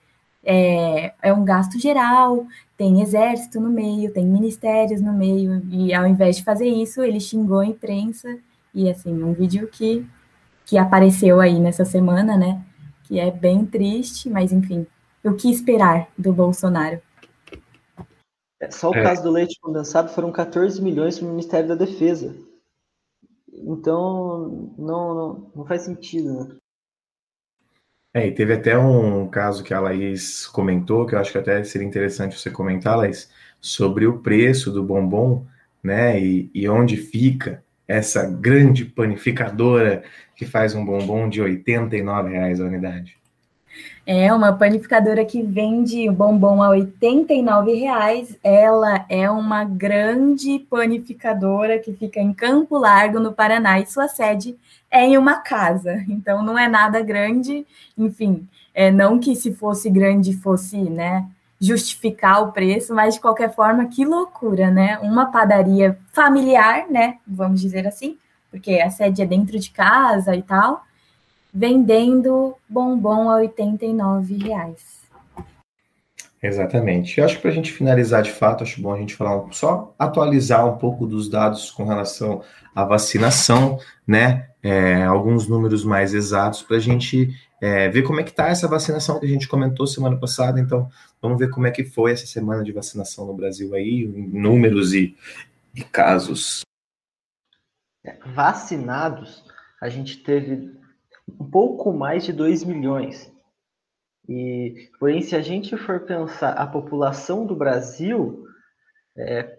é, 0.44 1.14
é 1.22 1.32
um 1.32 1.44
gasto 1.44 1.78
geral, 1.78 2.48
tem 2.76 3.00
exército 3.00 3.60
no 3.60 3.70
meio, 3.70 4.12
tem 4.12 4.26
ministérios 4.26 5.00
no 5.00 5.12
meio, 5.12 5.62
e 5.70 5.94
ao 5.94 6.04
invés 6.04 6.36
de 6.36 6.42
fazer 6.42 6.66
isso, 6.66 7.00
ele 7.00 7.20
xingou 7.20 7.60
a 7.60 7.66
imprensa, 7.66 8.38
e 8.74 8.90
assim, 8.90 9.22
um 9.22 9.32
vídeo 9.32 9.68
que, 9.70 10.04
que 10.66 10.76
apareceu 10.76 11.40
aí 11.40 11.60
nessa 11.60 11.84
semana, 11.84 12.36
né, 12.36 12.60
que 13.04 13.20
é 13.20 13.30
bem 13.30 13.64
triste, 13.64 14.28
mas 14.28 14.52
enfim, 14.52 14.84
o 15.22 15.32
que 15.34 15.48
esperar 15.48 16.08
do 16.18 16.32
Bolsonaro? 16.32 17.00
É, 18.64 18.70
só 18.70 18.90
o 18.90 18.94
é. 18.94 19.02
caso 19.02 19.22
do 19.22 19.30
leite 19.30 19.58
condensado 19.60 20.10
foram 20.10 20.32
14 20.32 20.80
milhões 20.82 21.18
para 21.18 21.26
o 21.26 21.30
Ministério 21.30 21.68
da 21.68 21.74
Defesa. 21.74 22.34
Então, 23.52 24.72
não, 24.78 25.14
não, 25.14 25.52
não 25.56 25.64
faz 25.66 25.82
sentido, 25.82 26.32
né? 26.32 26.56
É, 28.12 28.28
e 28.28 28.32
teve 28.32 28.54
até 28.54 28.78
um 28.78 29.26
caso 29.28 29.64
que 29.64 29.74
a 29.74 29.80
Laís 29.80 30.46
comentou, 30.46 31.04
que 31.04 31.14
eu 31.14 31.18
acho 31.18 31.32
que 31.32 31.38
até 31.38 31.62
seria 31.64 31.86
interessante 31.86 32.38
você 32.38 32.50
comentar, 32.50 32.96
Laís, 32.96 33.28
sobre 33.60 34.06
o 34.06 34.18
preço 34.18 34.70
do 34.70 34.84
bombom, 34.84 35.44
né? 35.82 36.20
E, 36.20 36.50
e 36.54 36.68
onde 36.68 36.96
fica 36.96 37.62
essa 37.86 38.24
grande 38.24 38.84
panificadora 38.84 40.04
que 40.36 40.46
faz 40.46 40.74
um 40.74 40.84
bombom 40.84 41.28
de 41.28 41.42
R$ 41.42 41.62
reais 42.28 42.60
a 42.60 42.64
unidade. 42.64 43.16
É 44.06 44.32
uma 44.34 44.52
panificadora 44.52 45.24
que 45.24 45.42
vende 45.42 46.10
bombom 46.10 46.62
a 46.62 46.74
R$ 46.74 46.92
reais. 47.74 48.38
Ela 48.44 49.06
é 49.08 49.30
uma 49.30 49.64
grande 49.64 50.58
panificadora 50.68 51.78
que 51.78 51.94
fica 51.94 52.20
em 52.20 52.34
Campo 52.34 52.76
Largo, 52.76 53.18
no 53.18 53.32
Paraná, 53.32 53.80
e 53.80 53.86
sua 53.86 54.06
sede 54.06 54.56
é 54.90 55.04
em 55.04 55.16
uma 55.16 55.36
casa. 55.36 56.04
Então 56.06 56.42
não 56.42 56.58
é 56.58 56.68
nada 56.68 57.00
grande, 57.00 57.66
enfim, 57.96 58.46
é, 58.74 58.90
não 58.90 59.18
que 59.18 59.34
se 59.34 59.52
fosse 59.54 59.88
grande 59.88 60.34
fosse, 60.34 60.76
né, 60.76 61.26
justificar 61.58 62.42
o 62.42 62.52
preço, 62.52 62.94
mas 62.94 63.14
de 63.14 63.20
qualquer 63.20 63.54
forma, 63.54 63.86
que 63.86 64.04
loucura, 64.04 64.70
né? 64.70 64.98
Uma 64.98 65.26
padaria 65.26 65.98
familiar, 66.12 66.86
né, 66.90 67.18
vamos 67.26 67.60
dizer 67.60 67.86
assim, 67.86 68.18
porque 68.50 68.80
a 68.80 68.90
sede 68.90 69.22
é 69.22 69.26
dentro 69.26 69.58
de 69.58 69.70
casa 69.70 70.36
e 70.36 70.42
tal 70.42 70.84
vendendo 71.54 72.56
bombom 72.68 73.30
a 73.30 73.36
89 73.36 74.36
reais. 74.38 75.04
Exatamente. 76.42 77.18
Eu 77.18 77.24
acho 77.24 77.36
que 77.36 77.42
para 77.42 77.50
a 77.50 77.54
gente 77.54 77.72
finalizar 77.72 78.22
de 78.22 78.30
fato, 78.30 78.64
acho 78.64 78.82
bom 78.82 78.92
a 78.92 78.98
gente 78.98 79.14
falar 79.14 79.50
só 79.52 79.94
atualizar 79.98 80.66
um 80.66 80.76
pouco 80.76 81.06
dos 81.06 81.30
dados 81.30 81.70
com 81.70 81.84
relação 81.84 82.42
à 82.74 82.84
vacinação, 82.84 83.78
né? 84.06 84.50
É, 84.62 85.04
alguns 85.04 85.48
números 85.48 85.84
mais 85.84 86.12
exatos 86.12 86.62
para 86.62 86.76
a 86.76 86.80
gente 86.80 87.34
é, 87.62 87.88
ver 87.88 88.02
como 88.02 88.20
é 88.20 88.22
que 88.22 88.30
está 88.30 88.48
essa 88.48 88.68
vacinação 88.68 89.18
que 89.18 89.24
a 89.24 89.28
gente 89.28 89.48
comentou 89.48 89.86
semana 89.86 90.18
passada. 90.18 90.60
Então, 90.60 90.90
vamos 91.22 91.38
ver 91.38 91.48
como 91.48 91.66
é 91.66 91.70
que 91.70 91.84
foi 91.84 92.12
essa 92.12 92.26
semana 92.26 92.62
de 92.62 92.72
vacinação 92.72 93.26
no 93.26 93.34
Brasil 93.34 93.74
aí, 93.74 94.06
números 94.06 94.92
e, 94.92 95.16
e 95.74 95.82
casos. 95.82 96.60
É, 98.04 98.18
vacinados, 98.34 99.44
a 99.80 99.88
gente 99.88 100.18
teve 100.18 100.83
um 101.28 101.48
pouco 101.50 101.92
mais 101.92 102.24
de 102.24 102.32
2 102.32 102.64
milhões. 102.64 103.32
E, 104.28 104.90
porém, 104.98 105.22
se 105.22 105.36
a 105.36 105.40
gente 105.40 105.76
for 105.76 106.00
pensar 106.00 106.52
a 106.52 106.66
população 106.66 107.46
do 107.46 107.54
Brasil, 107.54 108.44
é, 109.16 109.58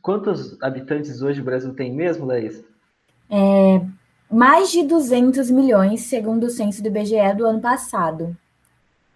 quantos 0.00 0.60
habitantes 0.62 1.20
hoje 1.20 1.40
o 1.40 1.44
Brasil 1.44 1.74
tem 1.74 1.92
mesmo, 1.92 2.26
Laís? 2.26 2.64
É, 3.30 3.80
mais 4.30 4.70
de 4.70 4.82
200 4.82 5.50
milhões, 5.50 6.02
segundo 6.02 6.44
o 6.44 6.50
censo 6.50 6.82
do 6.82 6.88
IBGE 6.88 7.34
do 7.36 7.46
ano 7.46 7.60
passado. 7.60 8.36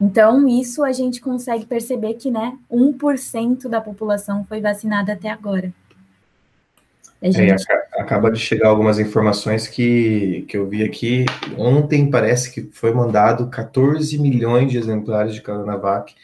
Então, 0.00 0.48
isso 0.48 0.82
a 0.82 0.92
gente 0.92 1.20
consegue 1.20 1.66
perceber 1.66 2.14
que 2.14 2.30
né, 2.30 2.58
1% 2.70 3.68
da 3.68 3.80
população 3.80 4.44
foi 4.46 4.60
vacinada 4.60 5.12
até 5.12 5.28
agora. 5.28 5.72
É, 7.20 7.30
gente... 7.30 7.70
É, 7.70 7.89
acaba 8.00 8.30
de 8.30 8.40
chegar 8.40 8.68
algumas 8.68 8.98
informações 8.98 9.68
que, 9.68 10.46
que 10.48 10.56
eu 10.56 10.66
vi 10.66 10.82
aqui. 10.82 11.26
Ontem 11.58 12.10
parece 12.10 12.50
que 12.50 12.62
foi 12.72 12.92
mandado 12.94 13.48
14 13.48 14.18
milhões 14.18 14.72
de 14.72 14.78
exemplares 14.78 15.34
de 15.34 15.42
Coronavac, 15.42 16.14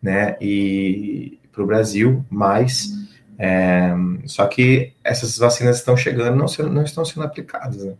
né? 0.00 0.36
E 0.40 1.38
para 1.50 1.62
o 1.62 1.66
Brasil, 1.66 2.24
mais. 2.30 2.90
É, 3.38 3.92
só 4.26 4.46
que 4.46 4.92
essas 5.02 5.38
vacinas 5.38 5.78
estão 5.78 5.96
chegando 5.96 6.36
não, 6.36 6.70
não 6.70 6.84
estão 6.84 7.04
sendo 7.04 7.24
aplicadas, 7.24 7.82
né? 7.82 7.96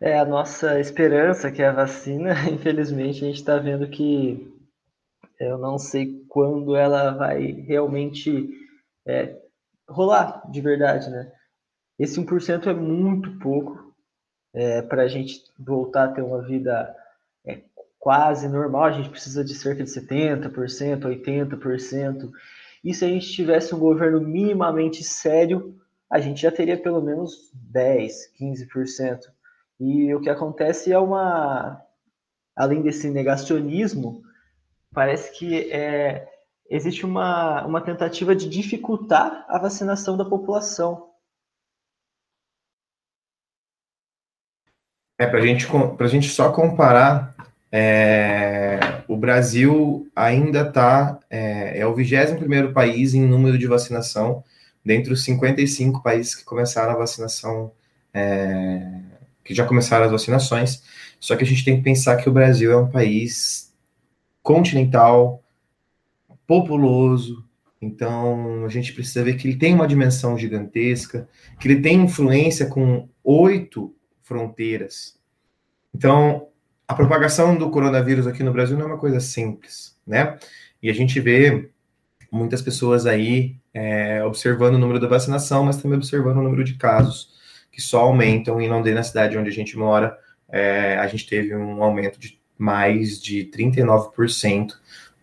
É 0.00 0.18
a 0.18 0.24
nossa 0.24 0.80
esperança 0.80 1.52
que 1.52 1.62
é 1.62 1.68
a 1.68 1.72
vacina, 1.72 2.34
infelizmente 2.50 3.22
a 3.22 3.26
gente 3.26 3.36
está 3.36 3.58
vendo 3.58 3.86
que 3.88 4.50
eu 5.38 5.58
não 5.58 5.78
sei 5.78 6.24
quando 6.28 6.74
ela 6.74 7.10
vai 7.10 7.52
realmente 7.66 8.48
é, 9.06 9.43
rolar 9.94 10.42
de 10.50 10.60
verdade, 10.60 11.08
né? 11.10 11.30
Esse 11.98 12.20
1% 12.20 12.66
é 12.66 12.74
muito 12.74 13.38
pouco 13.38 13.94
é, 14.52 14.82
para 14.82 15.02
a 15.02 15.08
gente 15.08 15.42
voltar 15.58 16.04
a 16.04 16.12
ter 16.12 16.22
uma 16.22 16.42
vida 16.42 16.94
é, 17.46 17.62
quase 17.98 18.48
normal. 18.48 18.84
A 18.84 18.92
gente 18.92 19.10
precisa 19.10 19.44
de 19.44 19.54
cerca 19.54 19.84
de 19.84 19.90
70%, 19.90 21.00
80%. 21.00 22.30
E 22.82 22.92
se 22.92 23.04
a 23.04 23.08
gente 23.08 23.32
tivesse 23.32 23.74
um 23.74 23.78
governo 23.78 24.20
minimamente 24.20 25.02
sério, 25.04 25.78
a 26.10 26.20
gente 26.20 26.42
já 26.42 26.50
teria 26.50 26.76
pelo 26.76 27.00
menos 27.00 27.52
10%, 27.72 28.10
15%. 28.40 29.20
E 29.80 30.14
o 30.14 30.20
que 30.20 30.30
acontece 30.30 30.92
é 30.92 30.98
uma. 30.98 31.80
Além 32.56 32.82
desse 32.82 33.10
negacionismo, 33.10 34.22
parece 34.92 35.36
que 35.36 35.72
é, 35.72 36.28
existe 36.68 37.04
uma, 37.04 37.64
uma 37.64 37.80
tentativa 37.80 38.34
de 38.34 38.48
dificultar 38.48 39.44
a 39.48 39.58
vacinação 39.58 40.16
da 40.16 40.24
população. 40.24 41.10
É, 45.18 45.26
para 45.26 45.40
gente, 45.40 45.66
a 45.98 46.06
gente 46.08 46.28
só 46.28 46.50
comparar, 46.50 47.34
é, 47.70 49.02
o 49.06 49.16
Brasil 49.16 50.10
ainda 50.14 50.62
está, 50.62 51.20
é, 51.30 51.78
é, 51.78 51.86
o 51.86 51.94
21 51.94 52.72
país 52.72 53.14
em 53.14 53.24
número 53.24 53.56
de 53.56 53.66
vacinação, 53.66 54.42
dentre 54.84 55.12
os 55.12 55.22
55 55.22 56.02
países 56.02 56.34
que 56.34 56.44
começaram 56.44 56.92
a 56.92 56.96
vacinação, 56.96 57.70
é, 58.12 59.00
que 59.44 59.54
já 59.54 59.64
começaram 59.64 60.06
as 60.06 60.10
vacinações, 60.10 60.82
só 61.20 61.36
que 61.36 61.44
a 61.44 61.46
gente 61.46 61.64
tem 61.64 61.76
que 61.76 61.82
pensar 61.82 62.16
que 62.16 62.28
o 62.28 62.32
Brasil 62.32 62.72
é 62.72 62.76
um 62.76 62.90
país 62.90 63.72
continental, 64.42 65.43
populoso. 66.46 67.44
Então, 67.80 68.64
a 68.64 68.68
gente 68.68 68.92
precisa 68.92 69.22
ver 69.22 69.34
que 69.34 69.46
ele 69.46 69.58
tem 69.58 69.74
uma 69.74 69.86
dimensão 69.86 70.38
gigantesca, 70.38 71.28
que 71.60 71.68
ele 71.68 71.82
tem 71.82 72.02
influência 72.02 72.66
com 72.66 73.08
oito 73.22 73.94
fronteiras. 74.22 75.18
Então, 75.94 76.48
a 76.88 76.94
propagação 76.94 77.56
do 77.56 77.70
coronavírus 77.70 78.26
aqui 78.26 78.42
no 78.42 78.52
Brasil 78.52 78.76
não 78.76 78.84
é 78.84 78.88
uma 78.88 78.98
coisa 78.98 79.20
simples, 79.20 79.98
né? 80.06 80.38
E 80.82 80.90
a 80.90 80.94
gente 80.94 81.20
vê 81.20 81.70
muitas 82.30 82.60
pessoas 82.60 83.06
aí 83.06 83.56
é, 83.72 84.22
observando 84.24 84.74
o 84.74 84.78
número 84.78 85.00
da 85.00 85.08
vacinação, 85.08 85.64
mas 85.64 85.76
também 85.76 85.96
observando 85.96 86.38
o 86.38 86.42
número 86.42 86.64
de 86.64 86.74
casos 86.74 87.34
que 87.70 87.80
só 87.80 88.00
aumentam. 88.00 88.60
Em 88.60 88.68
Londrina, 88.68 89.02
cidade 89.02 89.36
onde 89.36 89.50
a 89.50 89.52
gente 89.52 89.76
mora, 89.76 90.16
é, 90.48 90.96
a 90.98 91.06
gente 91.06 91.26
teve 91.26 91.54
um 91.54 91.82
aumento 91.82 92.18
de 92.18 92.40
mais 92.56 93.20
de 93.20 93.50
39% 93.50 94.74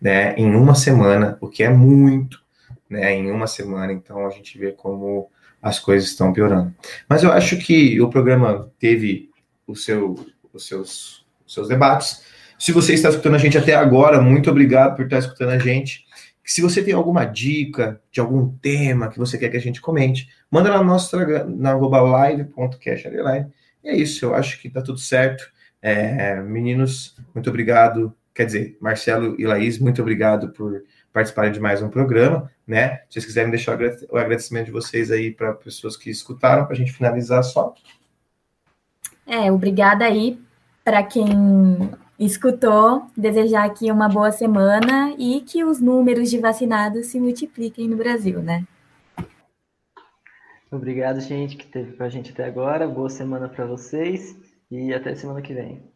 né, 0.02 0.34
em 0.36 0.52
uma 0.56 0.74
semana, 0.74 1.38
o 1.40 1.48
que 1.48 1.62
é 1.62 1.68
muito, 1.68 2.42
né, 2.90 3.14
em 3.14 3.30
uma 3.30 3.46
semana. 3.46 3.92
Então 3.92 4.26
a 4.26 4.30
gente 4.30 4.58
vê 4.58 4.72
como 4.72 5.30
as 5.62 5.78
coisas 5.78 6.08
estão 6.08 6.32
piorando. 6.32 6.74
Mas 7.08 7.22
eu 7.22 7.30
acho 7.30 7.56
que 7.56 8.00
o 8.00 8.10
programa 8.10 8.68
teve 8.80 9.30
o 9.64 9.76
seu, 9.76 10.16
os, 10.52 10.66
seus, 10.66 11.24
os 11.46 11.54
seus 11.54 11.68
debates. 11.68 12.24
Se 12.58 12.72
você 12.72 12.94
está 12.94 13.10
escutando 13.10 13.36
a 13.36 13.38
gente 13.38 13.56
até 13.56 13.76
agora, 13.76 14.20
muito 14.20 14.50
obrigado 14.50 14.96
por 14.96 15.04
estar 15.04 15.20
escutando 15.20 15.50
a 15.50 15.58
gente. 15.58 16.04
Se 16.44 16.60
você 16.60 16.82
tem 16.82 16.92
alguma 16.92 17.24
dica 17.24 18.00
de 18.10 18.18
algum 18.18 18.48
tema 18.58 19.08
que 19.08 19.20
você 19.20 19.38
quer 19.38 19.50
que 19.50 19.56
a 19.56 19.60
gente 19.60 19.80
comente, 19.80 20.28
manda 20.50 20.68
lá 20.68 20.78
no 20.78 20.84
nosso 20.84 21.16
na 21.46 21.76
live.cash. 21.76 23.04
E 23.84 23.88
é 23.88 23.96
isso, 23.96 24.24
eu 24.24 24.34
acho 24.34 24.60
que 24.60 24.68
tá 24.68 24.82
tudo 24.82 24.98
certo. 24.98 25.48
É, 25.80 26.40
meninos, 26.40 27.16
muito 27.32 27.48
obrigado. 27.48 28.12
Quer 28.34 28.46
dizer, 28.46 28.78
Marcelo 28.80 29.38
e 29.38 29.46
Laís, 29.46 29.78
muito 29.78 30.00
obrigado 30.00 30.50
por 30.50 30.82
participarem 31.12 31.52
de 31.52 31.60
mais 31.60 31.82
um 31.82 31.88
programa, 31.88 32.50
né? 32.66 32.98
Se 33.08 33.14
vocês 33.14 33.26
quiserem 33.26 33.50
deixar 33.50 33.78
o 34.10 34.16
agradecimento 34.16 34.66
de 34.66 34.72
vocês 34.72 35.10
aí 35.10 35.30
para 35.30 35.52
pessoas 35.52 35.96
que 35.96 36.10
escutaram, 36.10 36.64
para 36.64 36.72
a 36.72 36.76
gente 36.76 36.92
finalizar 36.92 37.42
só. 37.44 37.74
É, 39.26 39.52
obrigada 39.52 40.04
aí 40.04 40.40
para 40.82 41.02
quem 41.02 41.28
escutou, 42.18 43.06
desejar 43.16 43.64
aqui 43.64 43.90
uma 43.90 44.08
boa 44.08 44.32
semana 44.32 45.14
e 45.18 45.40
que 45.42 45.62
os 45.64 45.80
números 45.80 46.30
de 46.30 46.38
vacinados 46.38 47.06
se 47.06 47.20
multipliquem 47.20 47.88
no 47.88 47.96
Brasil, 47.96 48.40
né? 48.40 48.64
Obrigado, 50.70 51.20
gente, 51.20 51.56
que 51.56 51.66
teve 51.66 51.92
com 51.92 52.02
a 52.02 52.08
gente 52.08 52.32
até 52.32 52.44
agora. 52.44 52.88
Boa 52.88 53.10
semana 53.10 53.46
para 53.46 53.66
vocês 53.66 54.34
e 54.70 54.94
até 54.94 55.14
semana 55.14 55.42
que 55.42 55.52
vem. 55.52 55.91